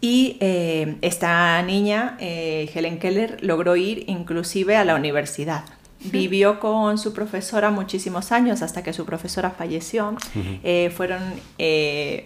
Y 0.00 0.36
eh, 0.40 0.96
esta 1.02 1.60
niña, 1.62 2.16
eh, 2.20 2.70
Helen 2.72 2.98
Keller, 2.98 3.38
logró 3.42 3.74
ir 3.76 4.04
inclusive 4.08 4.76
a 4.76 4.84
la 4.84 4.94
universidad. 4.94 5.64
Vivió 6.04 6.60
con 6.60 6.96
su 6.98 7.12
profesora 7.12 7.70
muchísimos 7.70 8.30
años 8.30 8.62
hasta 8.62 8.82
que 8.82 8.92
su 8.92 9.04
profesora 9.04 9.50
falleció. 9.50 10.16
Eh, 10.62 10.92
fueron 10.96 11.20
eh, 11.58 12.24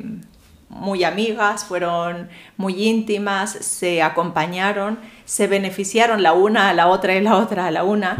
muy 0.68 1.04
amigas, 1.04 1.64
fueron 1.64 2.28
muy 2.56 2.82
íntimas, 2.82 3.52
se 3.52 4.02
acompañaron, 4.02 4.98
se 5.24 5.46
beneficiaron 5.46 6.22
la 6.22 6.32
una 6.32 6.70
a 6.70 6.74
la 6.74 6.88
otra 6.88 7.14
y 7.14 7.20
la 7.20 7.36
otra 7.36 7.66
a 7.66 7.70
la 7.70 7.84
una. 7.84 8.16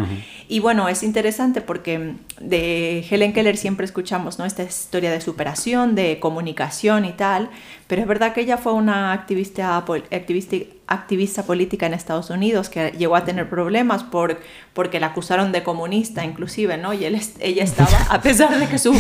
Y 0.49 0.61
bueno, 0.61 0.89
es 0.89 1.03
interesante 1.03 1.63
porque 1.63 2.15
de 2.41 3.07
Helen 3.09 3.33
Keller 3.33 3.57
siempre 3.57 3.87
escuchamos 3.87 4.39
¿no? 4.39 4.45
esta 4.45 4.63
historia 4.63 5.11
de 5.11 5.21
superación, 5.21 5.95
de 5.95 6.21
comunicación 6.21 7.07
y 7.07 7.13
tal, 7.13 7.49
pero 7.87 8.03
es 8.03 8.09
verdad 8.09 8.35
que 8.35 8.43
ella 8.43 8.59
fue 8.59 8.75
una 8.75 9.13
activista, 9.13 9.77
activista, 9.77 10.57
activista 10.93 11.43
política 11.45 11.87
en 11.87 11.95
Estados 11.95 12.31
Unidos 12.31 12.69
que 12.69 12.91
llegó 12.99 13.17
a 13.17 13.25
tener 13.25 13.49
problemas 13.49 14.03
por, 14.05 14.41
porque 14.73 15.01
la 15.01 15.09
acusaron 15.09 15.53
de 15.53 15.63
comunista 15.63 16.25
inclusive, 16.25 16.77
¿no? 16.79 16.93
Y 16.95 17.05
él, 17.05 17.21
ella 17.41 17.65
estaba, 17.65 17.97
a 18.11 18.21
pesar 18.23 18.59
de 18.59 18.67
que 18.69 18.79
su... 18.79 18.93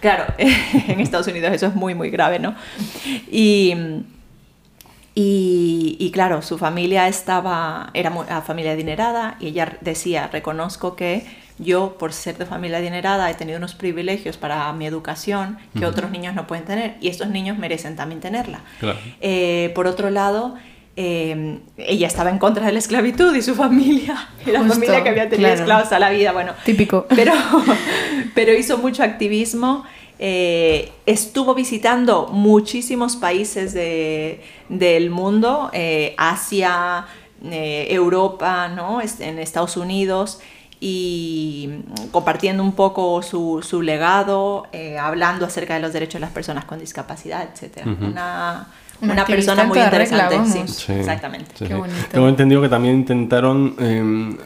Claro, 0.00 0.24
en 0.38 1.00
Estados 1.00 1.26
Unidos 1.28 1.52
eso 1.52 1.66
es 1.66 1.74
muy, 1.74 1.94
muy 1.94 2.10
grave, 2.10 2.38
¿no? 2.38 2.54
Y, 3.30 3.74
y, 5.14 5.96
y 5.98 6.10
claro, 6.10 6.42
su 6.42 6.58
familia 6.58 7.08
estaba, 7.08 7.90
era 7.94 8.10
muy- 8.10 8.26
una 8.26 8.42
familia 8.42 8.72
adinerada 8.72 9.36
y 9.40 9.46
ella 9.48 9.78
decía, 9.80 10.28
reconozco 10.30 10.94
que 10.94 11.24
yo 11.58 11.96
por 11.98 12.12
ser 12.12 12.36
de 12.36 12.44
familia 12.44 12.76
adinerada 12.78 13.30
he 13.30 13.34
tenido 13.34 13.56
unos 13.56 13.74
privilegios 13.74 14.36
para 14.36 14.70
mi 14.74 14.84
educación 14.86 15.56
que 15.78 15.86
otros 15.86 16.10
niños 16.10 16.34
no 16.34 16.46
pueden 16.46 16.66
tener 16.66 16.96
y 17.00 17.08
estos 17.08 17.28
niños 17.28 17.56
merecen 17.56 17.96
también 17.96 18.20
tenerla. 18.20 18.60
Claro. 18.78 18.98
Eh, 19.22 19.72
por 19.74 19.86
otro 19.86 20.10
lado, 20.10 20.56
eh, 20.96 21.58
ella 21.76 22.06
estaba 22.06 22.30
en 22.30 22.38
contra 22.38 22.64
de 22.66 22.72
la 22.72 22.78
esclavitud 22.78 23.34
y 23.34 23.42
su 23.42 23.54
familia, 23.54 24.28
la 24.46 24.60
Justo, 24.60 24.74
familia 24.74 25.02
que 25.02 25.08
había 25.10 25.28
tenido 25.28 25.48
claro. 25.48 25.60
esclavos 25.60 25.92
a 25.92 25.98
la 25.98 26.10
vida, 26.10 26.32
bueno, 26.32 26.52
Típico. 26.64 27.06
pero, 27.14 27.32
pero 28.34 28.52
hizo 28.54 28.78
mucho 28.78 29.02
activismo. 29.02 29.84
eh, 30.18 30.90
estuvo 31.04 31.54
visitando 31.54 32.28
muchísimos 32.32 33.16
países 33.16 33.74
de- 33.74 34.40
del 34.70 35.10
mundo, 35.10 35.68
eh, 35.74 36.14
Asia, 36.16 37.04
eh, 37.44 37.86
Europa, 37.90 38.68
¿no? 38.68 39.02
Es- 39.02 39.20
en 39.20 39.38
Estados 39.38 39.76
Unidos, 39.76 40.40
y 40.80 41.68
compartiendo 42.12 42.62
un 42.62 42.72
poco 42.72 43.22
su, 43.22 43.62
su 43.66 43.82
legado, 43.82 44.66
eh, 44.72 44.96
hablando 44.98 45.44
acerca 45.46 45.74
de 45.74 45.80
los 45.80 45.92
derechos 45.92 46.14
de 46.14 46.20
las 46.20 46.30
personas 46.30 46.64
con 46.64 46.78
discapacidad, 46.78 47.46
etc. 47.52 47.86
Una, 48.00 48.68
Una 49.00 49.24
persona 49.26 49.64
muy 49.64 49.78
regla, 49.78 50.00
interesante. 50.02 50.68
sí, 50.68 50.92
exactamente. 50.92 51.50
sí, 51.54 51.64
Qué 51.66 51.74
bonito. 51.74 51.98
Tengo 52.10 52.28
entendido 52.28 52.62
que 52.62 52.68
también 52.68 52.94
intentaron. 52.96 53.74
eh, 53.78 54.36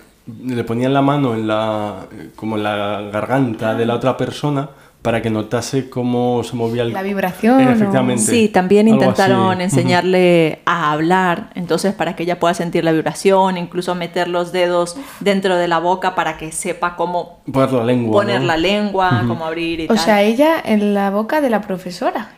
le 0.45 0.63
ponían 0.65 0.93
la 0.95 1.03
mano 1.03 1.35
en 1.35 1.47
la. 1.47 2.07
como 2.37 2.57
en 2.57 2.63
la 2.63 3.03
garganta 3.13 3.75
de 3.75 3.85
la 3.87 3.95
otra 3.95 4.17
persona 4.17 4.69
para 5.03 5.23
que 5.23 5.31
notase 5.31 5.89
cómo 5.89 6.43
se 6.45 6.55
movía 6.57 6.83
el. 6.83 6.93
La 6.93 7.03
vibración, 7.03 7.59
Eh, 7.61 7.67
o- 7.67 7.71
Efectivamente. 7.71 8.23
Sí, 8.23 8.49
también 8.49 8.87
intentaron 8.87 9.53
así. 9.55 9.63
enseñarle 9.63 10.61
a 10.67 10.93
hablar, 10.93 11.51
entonces 11.55 11.95
para 11.95 12.15
que 12.15 12.25
ella 12.25 12.39
pueda 12.39 12.53
sentir 12.55 12.85
la 12.85 12.93
vibración, 12.93 13.57
incluso 13.57 13.95
meter 13.95 14.29
los 14.29 14.53
dedos 14.53 14.97
dentro 15.21 15.57
de 15.57 15.69
la 15.69 15.79
boca 15.79 16.15
para 16.15 16.37
que 16.37 16.53
sepa 16.53 16.97
cómo. 16.97 17.41
Poner 17.51 17.73
la 17.73 17.85
lengua. 17.85 18.13
poner 18.23 18.41
¿no? 18.43 18.47
la 18.47 18.57
lengua, 18.59 19.25
cómo 19.27 19.47
abrir 19.47 19.81
y 19.81 19.85
O 19.85 19.89
tal. 19.95 19.99
sea, 19.99 20.23
ella 20.23 20.61
en 20.63 20.93
la 20.95 21.11
boca 21.11 21.41
de 21.41 21.49
la 21.51 21.63
profesora. 21.63 22.33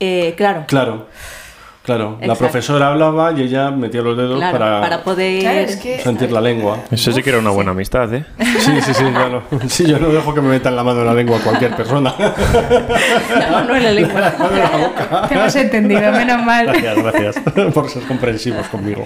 Eh, 0.00 0.34
claro, 0.36 0.64
Claro, 0.68 1.08
claro. 1.96 2.18
La 2.20 2.34
profesora 2.34 2.88
hablaba 2.88 3.32
y 3.32 3.42
ella 3.42 3.70
metía 3.70 4.02
los 4.02 4.16
dedos 4.16 4.36
claro, 4.38 4.58
para, 4.58 4.80
para 4.80 5.02
poder... 5.02 5.40
Claro, 5.40 5.58
es 5.60 5.76
que- 5.76 5.98
sentir 6.00 6.30
la 6.30 6.40
lengua. 6.40 6.78
Eso 6.90 7.12
sí 7.12 7.22
que 7.22 7.30
era 7.30 7.38
una 7.38 7.50
buena 7.50 7.70
amistad, 7.72 8.12
¿eh? 8.14 8.24
Sí, 8.60 8.80
sí, 8.82 8.94
sí, 8.94 9.04
claro. 9.04 9.42
Sí, 9.68 9.86
yo 9.86 9.98
no 9.98 10.08
dejo 10.08 10.34
que 10.34 10.40
me 10.40 10.48
metan 10.50 10.76
la 10.76 10.84
mano 10.84 11.00
en 11.00 11.06
la 11.06 11.14
lengua 11.14 11.38
a 11.38 11.40
cualquier 11.40 11.74
persona. 11.74 12.14
No, 13.50 13.64
no 13.64 13.76
en 13.76 13.82
la 13.84 13.92
lengua. 13.92 14.20
La 14.20 14.34
mano 14.38 14.50
en 14.52 14.58
la 14.58 14.88
boca. 14.88 15.28
Te 15.28 15.34
hemos 15.34 15.56
entendido, 15.56 16.12
menos 16.12 16.44
mal. 16.44 16.66
Gracias, 16.66 16.96
gracias 16.96 17.36
por 17.74 17.88
ser 17.88 18.02
comprensivos 18.04 18.66
conmigo. 18.68 19.04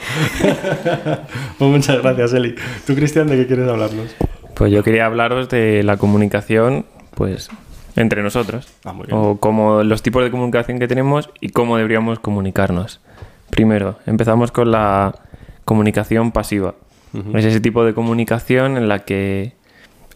Pues 1.59 1.71
muchas 1.71 2.03
gracias, 2.03 2.33
Eli. 2.35 2.55
¿Tú, 2.87 2.95
Cristian, 2.95 3.27
de 3.29 3.37
qué 3.37 3.47
quieres 3.47 3.69
hablarnos? 3.69 4.15
Pues 4.55 4.73
yo 4.73 4.83
quería 4.83 5.07
hablaros 5.07 5.49
de 5.49 5.83
la 5.83 5.97
comunicación, 5.97 6.85
pues, 7.15 7.49
entre 7.97 8.23
nosotros. 8.23 8.69
Ah. 8.85 8.95
O 9.11 9.37
como 9.39 9.83
los 9.83 10.03
tipos 10.03 10.23
de 10.25 10.31
comunicación 10.31 10.79
que 10.79 10.89
tenemos 10.89 11.31
y 11.41 11.51
cómo 11.51 11.77
deberíamos 11.77 12.19
comunicarnos. 12.19 13.01
Primero, 13.51 13.99
empezamos 14.07 14.51
con 14.51 14.71
la 14.71 15.15
comunicación 15.65 16.33
pasiva. 16.33 16.75
Es 17.35 17.45
ese 17.45 17.61
tipo 17.61 17.85
de 17.85 17.93
comunicación 17.93 18.79
en 18.79 18.89
la 18.89 19.01
que 19.01 19.53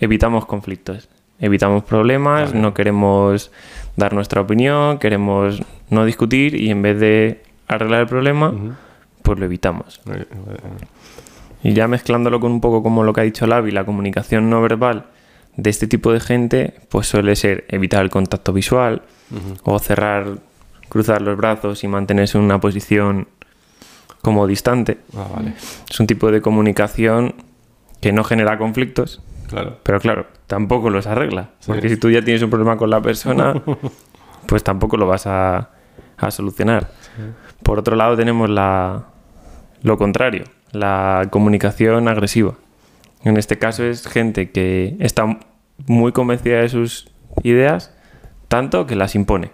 evitamos 0.00 0.46
conflictos, 0.46 1.10
evitamos 1.38 1.84
problemas, 1.84 2.54
no 2.54 2.72
queremos 2.72 3.50
dar 3.96 4.14
nuestra 4.14 4.40
opinión, 4.40 4.98
queremos 4.98 5.62
no 5.90 6.06
discutir 6.06 6.54
y 6.54 6.70
en 6.70 6.80
vez 6.80 6.98
de 6.98 7.42
arreglar 7.68 8.00
el 8.00 8.06
problema, 8.06 8.54
pues 9.20 9.38
lo 9.38 9.44
evitamos. 9.44 10.00
Y 11.62 11.74
ya 11.74 11.86
mezclándolo 11.86 12.40
con 12.40 12.52
un 12.52 12.62
poco 12.62 12.82
como 12.82 13.04
lo 13.04 13.12
que 13.12 13.20
ha 13.20 13.24
dicho 13.24 13.46
Lavi, 13.46 13.72
la 13.72 13.84
comunicación 13.84 14.48
no 14.48 14.62
verbal 14.62 15.04
de 15.56 15.70
este 15.70 15.86
tipo 15.86 16.12
de 16.12 16.20
gente, 16.20 16.74
pues 16.90 17.06
suele 17.06 17.34
ser 17.36 17.64
evitar 17.68 18.02
el 18.02 18.10
contacto 18.10 18.52
visual 18.52 19.02
o 19.62 19.78
cerrar, 19.78 20.38
cruzar 20.88 21.22
los 21.22 21.36
brazos 21.36 21.82
y 21.84 21.88
mantenerse 21.88 22.38
en 22.38 22.44
una 22.44 22.60
posición 22.60 23.28
como 24.22 24.46
distante. 24.46 24.98
Ah, 25.16 25.26
vale. 25.34 25.54
Es 25.90 25.98
un 26.00 26.06
tipo 26.06 26.30
de 26.30 26.40
comunicación 26.42 27.34
que 28.00 28.12
no 28.12 28.24
genera 28.24 28.58
conflictos, 28.58 29.22
Claro. 29.48 29.78
pero 29.82 30.00
claro, 30.00 30.26
tampoco 30.46 30.90
los 30.90 31.06
arregla. 31.06 31.50
Porque 31.66 31.88
si 31.88 31.96
tú 31.96 32.10
ya 32.10 32.22
tienes 32.22 32.42
un 32.42 32.50
problema 32.50 32.76
con 32.76 32.90
la 32.90 33.00
persona, 33.00 33.54
pues 34.46 34.62
tampoco 34.64 34.96
lo 34.96 35.06
vas 35.06 35.26
a, 35.26 35.70
a 36.18 36.30
solucionar. 36.30 36.90
Por 37.62 37.78
otro 37.78 37.96
lado, 37.96 38.16
tenemos 38.16 38.50
la, 38.50 39.06
lo 39.82 39.96
contrario, 39.96 40.44
la 40.72 41.28
comunicación 41.30 42.08
agresiva. 42.08 42.54
En 43.26 43.36
este 43.36 43.58
caso 43.58 43.82
es 43.82 44.06
gente 44.06 44.50
que 44.52 44.96
está 45.00 45.40
muy 45.88 46.12
convencida 46.12 46.60
de 46.60 46.68
sus 46.68 47.10
ideas, 47.42 47.92
tanto 48.46 48.86
que 48.86 48.94
las 48.94 49.16
impone. 49.16 49.50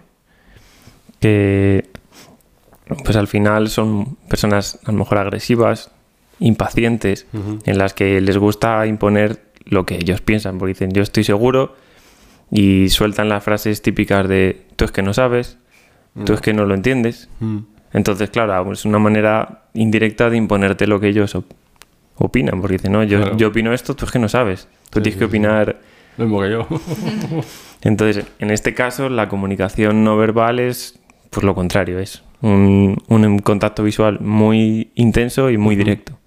Que 1.19 1.89
pues 3.03 3.17
al 3.17 3.27
final 3.27 3.69
son 3.69 4.15
personas 4.29 4.77
a 4.85 4.91
lo 4.91 4.99
mejor 4.99 5.17
agresivas, 5.17 5.89
impacientes, 6.39 7.25
en 7.65 7.77
las 7.79 7.95
que 7.95 8.21
les 8.21 8.37
gusta 8.37 8.85
imponer 8.85 9.41
lo 9.65 9.87
que 9.87 9.95
ellos 9.95 10.21
piensan, 10.21 10.59
porque 10.59 10.73
dicen 10.73 10.91
yo 10.91 11.01
estoy 11.01 11.23
seguro 11.23 11.75
y 12.51 12.89
sueltan 12.89 13.27
las 13.27 13.43
frases 13.43 13.81
típicas 13.81 14.27
de 14.27 14.67
tú 14.75 14.85
es 14.85 14.91
que 14.91 15.01
no 15.01 15.15
sabes, 15.15 15.57
tú 16.25 16.33
es 16.33 16.41
que 16.41 16.53
no 16.53 16.65
lo 16.65 16.75
entiendes. 16.75 17.27
Mm. 17.39 17.57
Entonces, 17.93 18.29
claro, 18.29 18.71
es 18.71 18.85
una 18.85 18.99
manera 18.99 19.63
indirecta 19.73 20.29
de 20.29 20.37
imponerte 20.37 20.85
lo 20.85 20.99
que 20.99 21.07
ellos 21.07 21.35
opinan, 22.25 22.61
porque 22.61 22.77
dicen, 22.77 22.91
no, 22.91 23.03
yo, 23.03 23.19
Claro. 23.21 23.37
yo 23.37 23.47
opino 23.49 23.73
esto, 23.73 23.95
tú 23.95 24.05
es 24.05 24.11
que 24.11 24.19
no 24.19 24.29
sabes, 24.29 24.67
tú 24.89 24.99
Sí, 24.99 25.03
tienes 25.03 25.13
sí, 25.13 25.19
que 25.19 25.25
opinar. 25.25 25.77
Lo 26.17 26.25
mismo 26.25 26.41
que 26.41 26.49
yo. 26.51 26.67
Entonces, 27.81 28.25
en 28.39 28.51
este 28.51 28.73
caso, 28.73 29.09
la 29.09 29.27
comunicación 29.29 30.03
no 30.03 30.17
verbal 30.17 30.59
es 30.59 30.99
pues 31.29 31.43
lo 31.43 31.55
contrario, 31.55 31.97
es 31.99 32.23
un, 32.41 33.01
un 33.07 33.39
contacto 33.39 33.83
visual 33.83 34.19
muy 34.21 34.91
intenso 34.95 35.49
y 35.49 35.57
muy 35.57 35.75
directo. 35.75 36.19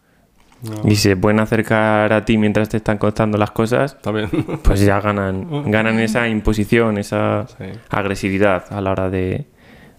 y 0.85 0.97
se 0.97 1.17
pueden 1.17 1.39
acercar 1.39 2.13
a 2.13 2.25
ti 2.25 2.39
mientras 2.39 2.69
te 2.69 2.79
están 2.79 2.99
contando 2.99 3.39
las 3.39 3.53
cosas, 3.53 4.01
También. 4.03 4.29
pues 4.65 4.81
ya 4.81 5.01
ganan, 5.01 5.71
ganan 5.71 6.01
esa 6.01 6.27
imposición, 6.29 6.99
esa 6.99 7.47
Sí. 7.57 7.65
agresividad 7.89 8.65
a 8.73 8.81
la 8.81 8.91
hora 8.91 9.09
de, 9.11 9.47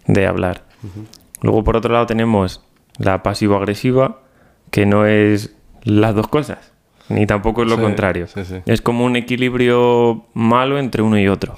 de 0.07 0.27
hablar. 0.27 0.63
Luego, 1.41 1.63
por 1.63 1.77
otro 1.77 1.93
lado, 1.93 2.05
tenemos 2.05 2.63
la 2.97 3.23
pasivo-agresiva, 3.23 4.19
que 4.71 4.85
no 4.85 5.05
es 5.05 5.55
las 5.87 6.13
dos 6.15 6.27
cosas, 6.27 6.71
ni 7.09 7.25
tampoco 7.25 7.63
es 7.63 7.69
lo 7.69 7.75
Sí, 7.75 7.81
contrario. 7.81 8.27
sí, 8.27 8.43
sí. 8.45 8.55
Es 8.65 8.81
como 8.81 9.05
un 9.05 9.15
equilibrio 9.15 10.25
malo 10.33 10.77
entre 10.79 11.01
uno 11.01 11.17
y 11.19 11.27
otro. 11.27 11.55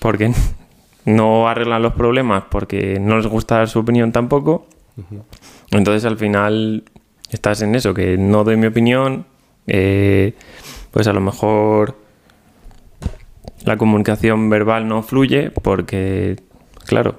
Porque 0.00 0.32
no 1.04 1.48
arreglan 1.48 1.82
los 1.82 1.94
problemas 1.94 2.44
porque 2.50 2.98
no 3.00 3.16
les 3.18 3.26
gusta 3.26 3.56
dar 3.58 3.68
su 3.68 3.78
opinión 3.80 4.12
tampoco. 4.12 4.66
Entonces, 5.70 6.04
al 6.04 6.16
final, 6.16 6.84
estás 7.30 7.60
en 7.62 7.74
eso, 7.74 7.92
que 7.92 8.16
no 8.16 8.44
doy 8.44 8.56
mi 8.56 8.66
opinión, 8.66 9.26
eh, 9.66 10.32
pues 10.90 11.06
a 11.06 11.12
lo 11.12 11.20
mejor 11.20 11.98
la 13.64 13.76
comunicación 13.76 14.48
verbal 14.48 14.88
no 14.88 15.02
fluye 15.02 15.50
porque, 15.50 16.36
claro, 16.86 17.16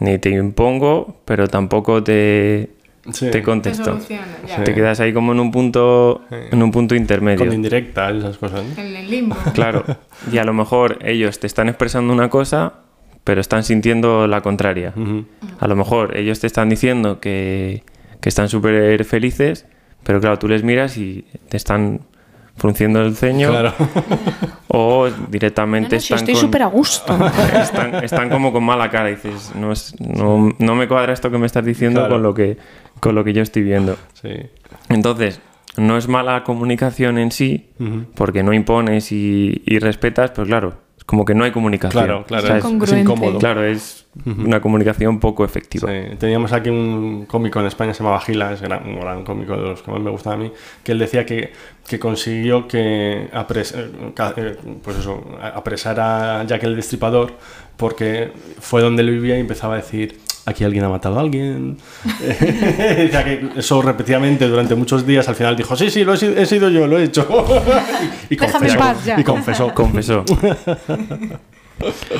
ni 0.00 0.18
te 0.18 0.30
impongo, 0.30 1.20
pero 1.24 1.46
tampoco 1.48 2.02
te, 2.02 2.70
Sí. 3.12 3.30
te 3.30 3.42
contesto. 3.42 3.98
ya. 4.08 4.64
Te 4.64 4.74
quedas 4.74 5.00
ahí 5.00 5.12
como 5.12 5.32
en 5.32 5.40
un 5.40 5.50
punto, 5.50 6.22
en 6.30 6.62
un 6.62 6.70
punto 6.70 6.94
intermedio. 6.94 7.44
Con 7.44 7.52
indirectas 7.52 8.14
y 8.14 8.18
esas 8.18 8.38
cosas. 8.38 8.64
¿no? 8.64 8.82
En 8.82 8.96
el 8.96 9.10
limbo. 9.10 9.36
Claro. 9.54 9.84
Y 10.32 10.38
a 10.38 10.44
lo 10.44 10.52
mejor 10.52 10.98
ellos 11.02 11.38
te 11.38 11.46
están 11.46 11.68
expresando 11.68 12.12
una 12.12 12.30
cosa, 12.30 12.74
pero 13.24 13.40
están 13.40 13.64
sintiendo 13.64 14.26
la 14.26 14.40
contraria. 14.40 14.94
A 15.60 15.68
lo 15.68 15.76
mejor 15.76 16.16
ellos 16.16 16.40
te 16.40 16.46
están 16.46 16.68
diciendo 16.68 17.20
que, 17.20 17.82
que 18.20 18.28
están 18.28 18.48
súper 18.48 19.04
felices, 19.04 19.66
pero 20.02 20.20
claro, 20.20 20.38
tú 20.38 20.48
les 20.48 20.62
miras 20.62 20.96
y 20.96 21.26
te 21.48 21.56
están 21.56 22.00
frunciendo 22.56 23.02
el 23.02 23.16
ceño 23.16 23.50
Claro. 23.50 23.72
o 24.68 25.08
No, 25.08 25.26
directamente 25.28 25.96
no, 25.96 26.00
si 26.00 26.14
están 26.14 26.18
estoy 26.20 26.34
con- 26.34 26.40
súper 26.40 26.62
a 26.62 26.66
gusto. 26.66 27.18
están, 27.60 27.94
están 28.04 28.30
como 28.30 28.52
con 28.52 28.64
mala 28.64 28.90
cara 28.90 29.10
y 29.10 29.14
dices, 29.16 29.52
no, 29.54 29.72
es- 29.72 29.94
no, 30.00 30.50
no 30.58 30.74
me 30.74 30.88
cuadra 30.88 31.12
esto 31.12 31.30
que 31.30 31.38
me 31.38 31.46
estás 31.46 31.64
diciendo 31.64 32.00
Claro. 32.00 32.14
con, 32.14 32.22
lo 32.22 32.34
que, 32.34 32.56
con 33.00 33.14
lo 33.14 33.24
que 33.24 33.32
yo 33.32 33.42
estoy 33.42 33.62
viendo. 33.62 33.96
Sí. 34.20 34.30
Entonces, 34.88 35.40
no 35.76 35.96
es 35.96 36.06
mala 36.08 36.44
comunicación 36.44 37.18
en 37.18 37.32
sí, 37.32 37.70
porque 38.14 38.42
no 38.44 38.52
impones 38.52 39.10
y, 39.10 39.62
y 39.66 39.78
respetas, 39.80 40.30
pero 40.30 40.46
claro, 40.46 40.74
como 41.06 41.24
que 41.26 41.34
no 41.34 41.44
hay 41.44 41.50
comunicación. 41.50 42.04
Claro, 42.04 42.24
claro. 42.26 42.44
O 42.44 42.46
sea, 42.46 42.56
Es, 42.58 42.92
incómodo. 43.02 43.38
claro, 43.38 43.62
es 43.64 44.06
una 44.24 44.60
comunicación 44.60 45.20
poco 45.20 45.44
efectiva. 45.44 45.90
Sí, 45.90 46.16
Teníamos 46.18 46.52
aquí 46.52 46.70
un 46.70 47.26
cómico 47.26 47.60
en 47.60 47.66
España, 47.66 47.92
se 47.92 48.02
llamaba 48.02 48.20
Gila, 48.20 48.52
es 48.54 48.62
gran- 48.62 48.86
un 48.88 49.00
gran 49.00 49.22
cómico 49.24 49.54
de 49.54 49.62
los 49.62 49.82
que 49.82 49.90
más 49.90 50.00
me 50.00 50.10
gustaba 50.10 50.36
a 50.36 50.38
mí, 50.38 50.50
que 50.82 50.92
él 50.92 50.98
decía 50.98 51.26
que, 51.26 51.52
que 51.86 51.98
consiguió 51.98 52.66
que 52.66 53.28
apres- 53.34 53.74
eh, 53.76 53.90
eh, 54.36 54.56
pues 54.82 54.96
eso, 54.98 55.22
a- 55.40 55.48
apresar 55.48 56.00
a 56.00 56.44
Jack 56.44 56.62
el 56.64 56.74
Destripador 56.76 57.32
porque 57.76 58.32
fue 58.60 58.80
donde 58.82 59.02
él 59.02 59.10
vivía 59.10 59.36
y 59.36 59.40
empezaba 59.40 59.74
a 59.74 59.78
decir 59.78 60.18
aquí 60.46 60.64
alguien 60.64 60.84
ha 60.84 60.88
matado 60.88 61.18
a 61.18 61.20
alguien. 61.20 61.78
Decía 62.40 63.24
que 63.24 63.48
eso 63.56 63.80
repetidamente 63.82 64.46
durante 64.48 64.74
muchos 64.74 65.06
días, 65.06 65.28
al 65.28 65.34
final 65.34 65.56
dijo, 65.56 65.76
sí, 65.76 65.90
sí, 65.90 66.04
lo 66.04 66.14
he, 66.14 66.16
sido- 66.16 66.36
he 66.36 66.46
sido 66.46 66.68
yo, 66.70 66.86
lo 66.86 66.98
he 66.98 67.04
hecho. 67.04 67.26
y, 68.30 68.36
confesó, 68.36 68.78
paz 68.78 69.04
ya. 69.04 69.18
y 69.20 69.24
confesó. 69.24 69.74
Confesó. 69.74 70.24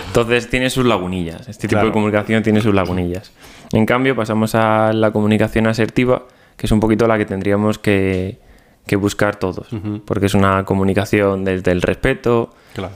Entonces 0.07 0.51
tiene 0.51 0.69
sus 0.71 0.85
lagunillas. 0.85 1.49
Este 1.49 1.69
tipo 1.69 1.85
de 1.85 1.93
comunicación 1.93 2.43
tiene 2.43 2.61
sus 2.61 2.75
lagunillas. 2.75 3.33
En 3.73 3.87
cambio, 3.87 4.17
pasamos 4.17 4.55
a 4.55 4.93
la 4.93 5.11
comunicación 5.13 5.67
asertiva, 5.67 6.25
que 6.57 6.67
es 6.67 6.73
un 6.73 6.81
poquito 6.81 7.07
la 7.07 7.17
que 7.19 7.25
tendríamos 7.25 7.79
que, 7.79 8.39
que 8.87 8.97
buscar 8.97 9.37
todos. 9.37 9.69
Porque 10.05 10.27
es 10.27 10.35
una 10.35 10.65
comunicación 10.65 11.45
desde 11.45 11.71
el 11.73 11.83
respeto, 11.83 12.53
Claro. 12.75 12.95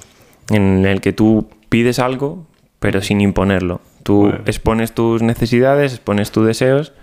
en 0.51 0.85
el 0.85 1.01
que 1.01 1.13
tú 1.13 1.49
pides 1.69 1.99
algo, 2.01 2.47
pero 2.81 3.01
sin 3.03 3.21
imponerlo. 3.21 3.81
Tú 4.09 4.21
Bueno. 4.23 4.39
expones 4.47 4.93
tus 4.93 5.21
necesidades, 5.21 5.93
expones 5.93 6.31
tus 6.31 6.47
deseos, 6.47 6.95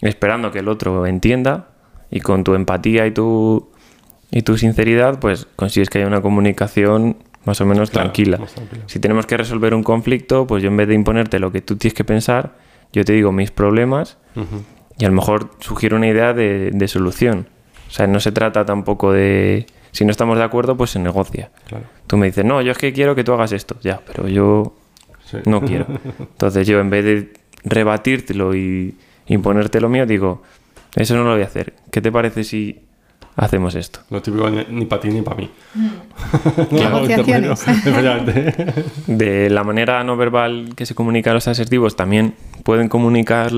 esperando 0.00 0.52
que 0.52 0.60
el 0.60 0.68
otro 0.68 1.04
entienda 1.06 1.70
y 2.08 2.20
con 2.20 2.44
tu 2.44 2.54
empatía 2.54 3.04
y 3.04 3.10
tu, 3.10 3.68
y 4.30 4.42
tu 4.42 4.56
sinceridad, 4.56 5.18
pues 5.18 5.48
consigues 5.56 5.90
que 5.90 5.98
haya 5.98 6.06
una 6.06 6.20
comunicación 6.22 7.16
más 7.44 7.60
o 7.60 7.66
menos 7.66 7.90
Claro, 7.90 8.04
tranquila. 8.10 8.38
más 8.38 8.54
tranquila. 8.54 8.82
Si 8.86 9.00
tenemos 9.00 9.26
que 9.26 9.36
resolver 9.36 9.74
un 9.74 9.82
conflicto, 9.82 10.46
pues 10.46 10.62
yo 10.62 10.68
en 10.68 10.76
vez 10.76 10.86
de 10.86 10.94
imponerte 10.94 11.40
lo 11.40 11.50
que 11.50 11.62
tú 11.62 11.74
tienes 11.76 11.94
que 11.94 12.04
pensar, 12.04 12.54
yo 12.92 13.04
te 13.04 13.12
digo 13.12 13.32
mis 13.32 13.50
problemas 13.50 14.16
Ujú. 14.36 14.62
y 14.98 15.04
a 15.04 15.08
lo 15.08 15.14
mejor 15.16 15.50
sugiero 15.58 15.96
una 15.96 16.06
idea 16.06 16.32
de, 16.32 16.70
de 16.72 16.86
solución. 16.86 17.48
O 17.88 17.90
sea, 17.90 18.06
no 18.06 18.20
se 18.20 18.30
trata 18.30 18.64
tampoco 18.64 19.10
de... 19.12 19.66
Si 19.90 20.04
no 20.04 20.12
estamos 20.12 20.38
de 20.38 20.44
acuerdo, 20.44 20.76
pues 20.76 20.90
se 20.90 21.00
negocia. 21.00 21.50
Claro. 21.66 21.86
Tú 22.06 22.16
me 22.18 22.26
dices, 22.26 22.44
no, 22.44 22.62
yo 22.62 22.70
es 22.70 22.78
que 22.78 22.92
quiero 22.92 23.16
que 23.16 23.24
tú 23.24 23.32
hagas 23.32 23.50
esto. 23.50 23.76
Ya, 23.82 24.00
pero 24.06 24.28
yo 24.28 24.75
Sí. 25.26 25.38
no 25.46 25.60
quiero. 25.60 25.86
Entonces 26.18 26.66
yo 26.66 26.80
en 26.80 26.88
vez 26.90 27.04
de 27.04 27.32
rebatírtelo 27.64 28.54
y 28.54 28.94
imponerte 29.26 29.80
lo 29.80 29.88
mío, 29.88 30.06
digo, 30.06 30.42
eso 30.94 31.14
no 31.16 31.24
lo 31.24 31.32
voy 31.32 31.42
a 31.42 31.46
hacer. 31.46 31.74
¿Qué 31.90 32.00
te 32.00 32.10
parece 32.12 32.44
si 32.44 32.80
hacemos 33.36 33.74
esto? 33.74 34.00
Lo 34.10 34.22
típico 34.22 34.48
ni, 34.48 34.64
ni 34.70 34.86
para 34.86 35.02
ti 35.02 35.08
ni 35.08 35.20
para 35.22 35.36
mí. 35.36 35.50
Efectivamente. 37.52 38.54
De 39.06 39.50
la 39.50 39.64
manera 39.64 40.02
no 40.04 40.16
verbal 40.16 40.70
que 40.76 40.86
se 40.86 40.94
comunican 40.94 41.34
los 41.34 41.48
asertivos, 41.48 41.96
también 41.96 42.34
pueden 42.62 42.88
comunicar 42.88 43.50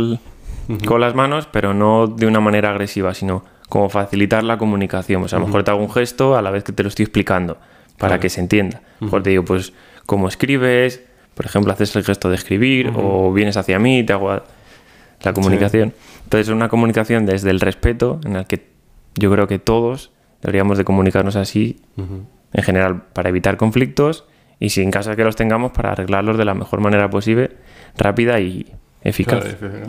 con 0.86 1.00
las 1.00 1.14
manos, 1.14 1.48
pero 1.50 1.74
no 1.74 2.06
de 2.06 2.26
una 2.26 2.40
manera 2.40 2.70
agresiva, 2.70 3.14
sino 3.14 3.44
como 3.68 3.88
facilitar 3.88 4.44
la 4.44 4.58
comunicación. 4.58 5.22
O 5.22 5.28
sea, 5.28 5.36
a 5.38 5.40
lo 5.40 5.46
mejor 5.46 5.62
te 5.64 5.70
hago 5.70 5.80
un 5.80 5.90
gesto 5.90 6.36
a 6.36 6.42
la 6.42 6.50
vez 6.50 6.64
que 6.64 6.72
te 6.72 6.82
lo 6.82 6.88
estoy 6.88 7.04
explicando, 7.04 7.54
para 7.98 8.10
Claro. 8.12 8.20
que 8.20 8.28
se 8.30 8.40
entienda. 8.40 8.78
A 8.78 8.82
lo 9.00 9.06
mejor 9.06 9.22
te 9.22 9.30
digo, 9.30 9.44
pues, 9.44 9.72
cómo 10.06 10.28
escribes, 10.28 11.02
por 11.38 11.46
ejemplo, 11.46 11.72
haces 11.72 11.94
el 11.94 12.02
gesto 12.02 12.30
de 12.30 12.34
escribir, 12.34 12.90
o 12.96 13.32
vienes 13.32 13.56
hacia 13.56 13.78
mí 13.78 14.00
y 14.00 14.02
te 14.02 14.12
hago 14.12 14.42
la 15.22 15.32
comunicación. 15.32 15.94
Entonces, 16.24 16.48
es 16.48 16.52
una 16.52 16.68
comunicación 16.68 17.26
desde 17.26 17.50
el 17.50 17.60
respeto, 17.60 18.20
en 18.24 18.34
el 18.34 18.44
que 18.48 18.66
yo 19.14 19.30
creo 19.30 19.46
que 19.46 19.60
todos 19.60 20.10
deberíamos 20.42 20.78
de 20.78 20.84
comunicarnos 20.84 21.36
así, 21.36 21.76
en 21.96 22.62
general, 22.64 23.04
para 23.12 23.28
evitar 23.28 23.56
conflictos 23.56 24.24
y 24.58 24.70
si 24.70 24.82
en 24.82 24.90
caso 24.90 25.10
de 25.10 25.16
que 25.16 25.22
los 25.22 25.36
tengamos, 25.36 25.70
para 25.70 25.92
arreglarlos 25.92 26.36
de 26.38 26.44
la 26.44 26.54
mejor 26.54 26.80
manera 26.80 27.08
posible, 27.08 27.52
rápida 27.96 28.40
y 28.40 28.66
eficaz. 29.04 29.38
Claro, 29.38 29.76
eficaz. 29.76 29.88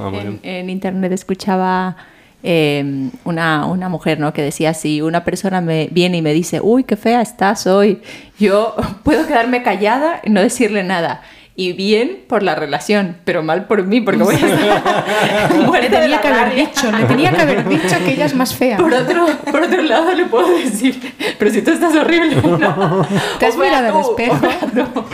Ah, 0.00 0.10
en 0.42 0.68
internet 0.68 1.12
escuchaba 1.12 1.96
eh, 2.42 3.10
una, 3.24 3.66
una 3.66 3.88
mujer 3.88 4.20
¿no? 4.20 4.32
que 4.32 4.42
decía, 4.42 4.74
si 4.74 5.00
una 5.00 5.24
persona 5.24 5.60
me 5.60 5.88
viene 5.90 6.18
y 6.18 6.22
me 6.22 6.32
dice, 6.32 6.60
uy, 6.62 6.84
qué 6.84 6.96
fea 6.96 7.20
estás 7.20 7.66
hoy, 7.66 8.00
yo 8.38 8.76
puedo 9.02 9.26
quedarme 9.26 9.62
callada 9.62 10.20
y 10.24 10.30
no 10.30 10.40
decirle 10.40 10.84
nada. 10.84 11.22
Y 11.60 11.72
bien 11.72 12.20
por 12.28 12.44
la 12.44 12.54
relación, 12.54 13.16
pero 13.24 13.42
mal 13.42 13.66
por 13.66 13.82
mí, 13.82 14.00
porque 14.00 14.22
voy 14.22 14.36
a 14.36 14.38
estar 14.46 15.82
Le 15.82 15.90
tenía 15.90 16.20
que 16.20 16.28
haber 16.28 16.54
dicho, 16.54 16.92
le 16.92 17.04
tenía 17.04 17.32
que 17.32 17.42
haber 17.42 17.68
dicho 17.68 17.96
que 18.04 18.12
ella 18.12 18.26
es 18.26 18.34
más 18.36 18.54
fea. 18.54 18.76
Por 18.76 18.94
otro, 18.94 19.26
por 19.50 19.62
otro 19.64 19.82
lado 19.82 20.14
le 20.14 20.26
puedo 20.26 20.56
decir, 20.56 21.00
pero 21.36 21.50
si 21.50 21.60
tú 21.62 21.72
estás 21.72 21.96
horrible, 21.96 22.36
no. 22.36 23.04
¿Te 23.40 23.46
has 23.46 23.56
mirado 23.56 23.98
al 23.98 24.04
espejo? 24.04 24.34
o 24.34 24.38
fuera 24.38 24.60
tú. 24.60 25.04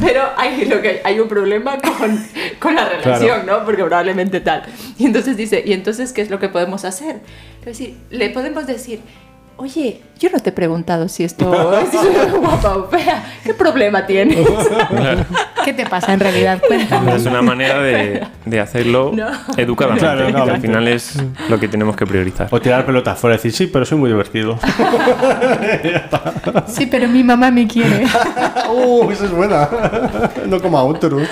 Pero 0.00 0.22
hay, 0.36 0.66
lo 0.66 0.80
que, 0.80 1.00
hay 1.02 1.18
un 1.18 1.26
problema 1.26 1.76
con, 1.78 2.26
con 2.60 2.76
la 2.76 2.88
relación, 2.88 3.44
¿no? 3.44 3.64
Porque 3.64 3.82
probablemente 3.82 4.38
tal. 4.38 4.62
Y 4.98 5.06
entonces 5.06 5.36
dice, 5.36 5.64
¿y 5.66 5.72
entonces 5.72 6.12
qué 6.12 6.22
es 6.22 6.30
lo 6.30 6.38
que 6.38 6.48
podemos 6.48 6.84
hacer? 6.84 7.16
Es 7.58 7.66
decir, 7.66 7.96
le 8.10 8.30
podemos 8.30 8.68
decir, 8.68 9.00
oye, 9.56 10.00
yo 10.18 10.28
no 10.30 10.38
te 10.40 10.50
he 10.50 10.52
preguntado 10.52 11.08
si 11.08 11.24
esto 11.24 11.52
es 11.80 12.32
guapa 12.32 12.76
o 12.76 12.88
fea. 12.88 13.24
¿Qué 13.44 13.54
problema 13.54 14.06
tienes? 14.06 14.46
¿Qué 15.64 15.72
te 15.72 15.86
pasa 15.86 16.12
en 16.12 16.20
realidad? 16.20 16.60
Cuéntame. 16.66 17.14
Es 17.14 17.24
una 17.26 17.40
manera 17.42 17.80
de, 17.80 18.26
de 18.44 18.60
hacerlo 18.60 19.12
No. 19.14 19.28
educadamente, 19.56 20.04
Claro, 20.06 20.26
que 20.26 20.32
no, 20.32 20.42
al 20.42 20.60
final 20.60 20.88
es 20.88 21.16
lo 21.48 21.58
que 21.60 21.68
tenemos 21.68 21.94
que 21.96 22.04
priorizar. 22.06 22.48
O 22.50 22.60
tirar 22.60 22.84
pelotas 22.84 23.18
fuera 23.18 23.34
y 23.34 23.38
decir, 23.38 23.52
sí, 23.52 23.66
pero 23.68 23.84
soy 23.84 23.98
muy 23.98 24.10
divertido. 24.10 24.58
Sí, 26.66 26.86
pero 26.86 27.08
mi 27.08 27.22
mamá 27.22 27.50
me 27.50 27.66
quiere. 27.68 28.04
¡Uh, 28.72 29.10
esa 29.10 29.24
es 29.26 29.30
buena! 29.30 29.68
no 30.46 30.60
como 30.60 30.78
a 30.78 30.82
otros. 30.84 31.28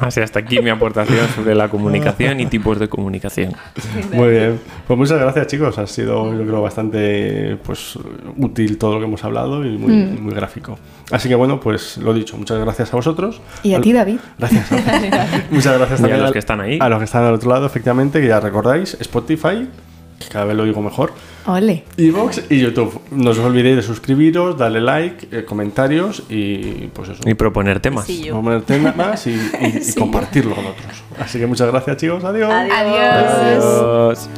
Así 0.00 0.20
hasta 0.20 0.40
aquí 0.40 0.60
mi 0.60 0.70
aportación 0.70 1.28
sobre 1.34 1.54
la 1.54 1.68
comunicación 1.68 2.40
y 2.40 2.46
tipos 2.46 2.78
de 2.78 2.88
comunicación. 2.88 3.52
Muy 4.12 4.28
bien. 4.30 4.60
Pues 4.86 4.98
muchas 4.98 5.18
gracias, 5.20 5.46
chicos. 5.48 5.78
Ha 5.78 5.86
sido, 5.86 6.32
yo 6.32 6.46
creo, 6.46 6.62
bastante 6.62 7.56
pues, 7.64 7.98
útil 8.36 8.78
todo 8.78 8.94
lo 8.94 8.98
que 9.00 9.06
hemos 9.06 9.24
hablado 9.24 9.64
y 9.64 9.76
muy, 9.76 9.92
muy 9.92 10.34
gráfico. 10.34 10.78
Así 11.10 11.28
que, 11.28 11.34
bueno, 11.34 11.60
pues 11.60 11.96
lo 11.98 12.12
dicho. 12.14 12.36
Muchas 12.36 12.58
gracias 12.58 12.92
a 12.92 12.96
vosotros. 12.96 13.40
Y 13.62 13.72
a 13.72 13.76
Al- 13.76 13.82
ti, 13.82 13.92
David. 13.92 14.18
Gracias. 14.38 14.70
Muchas 15.50 15.78
gracias 15.78 16.00
Y 16.00 16.02
a 16.02 16.06
también 16.06 16.22
los 16.22 16.32
que 16.32 16.38
están 16.38 16.60
ahí. 16.60 16.78
A 16.80 16.88
los 16.88 16.98
que 16.98 17.04
están 17.04 17.24
al 17.24 17.34
otro 17.34 17.50
lado, 17.50 17.66
efectivamente, 17.66 18.20
que 18.20 18.28
ya 18.28 18.40
recordáis, 18.40 18.96
Spotify, 19.00 19.68
que 20.18 20.28
cada 20.30 20.44
vez 20.44 20.56
lo 20.56 20.64
digo 20.64 20.82
mejor, 20.82 21.12
Ole. 21.48 21.84
Evox 21.96 22.42
y 22.50 22.58
YouTube. 22.60 23.00
No 23.10 23.30
os 23.30 23.38
olvidéis 23.38 23.76
de 23.76 23.82
suscribiros, 23.82 24.56
darle 24.58 24.80
like, 24.80 25.28
eh, 25.32 25.44
comentarios 25.44 26.22
y 26.28 26.88
pues 26.92 27.08
eso. 27.10 27.22
Y 27.28 27.34
proponer 27.34 27.80
temas. 27.80 28.04
Sí, 28.06 28.22
yo. 28.24 28.40
Poner 28.40 28.62
temas 28.62 29.26
y, 29.26 29.30
y- 29.30 29.82
y 29.88 29.94
compartirlo 29.98 30.54
con 30.54 30.66
otros. 30.66 31.02
Así 31.18 31.38
que 31.38 31.46
muchas 31.46 31.68
gracias, 31.70 31.96
chicos. 31.96 32.22
Adiós. 32.24 32.50
Adiós. 32.50 32.74
Adiós. 32.74 33.64
Adiós. 33.64 34.28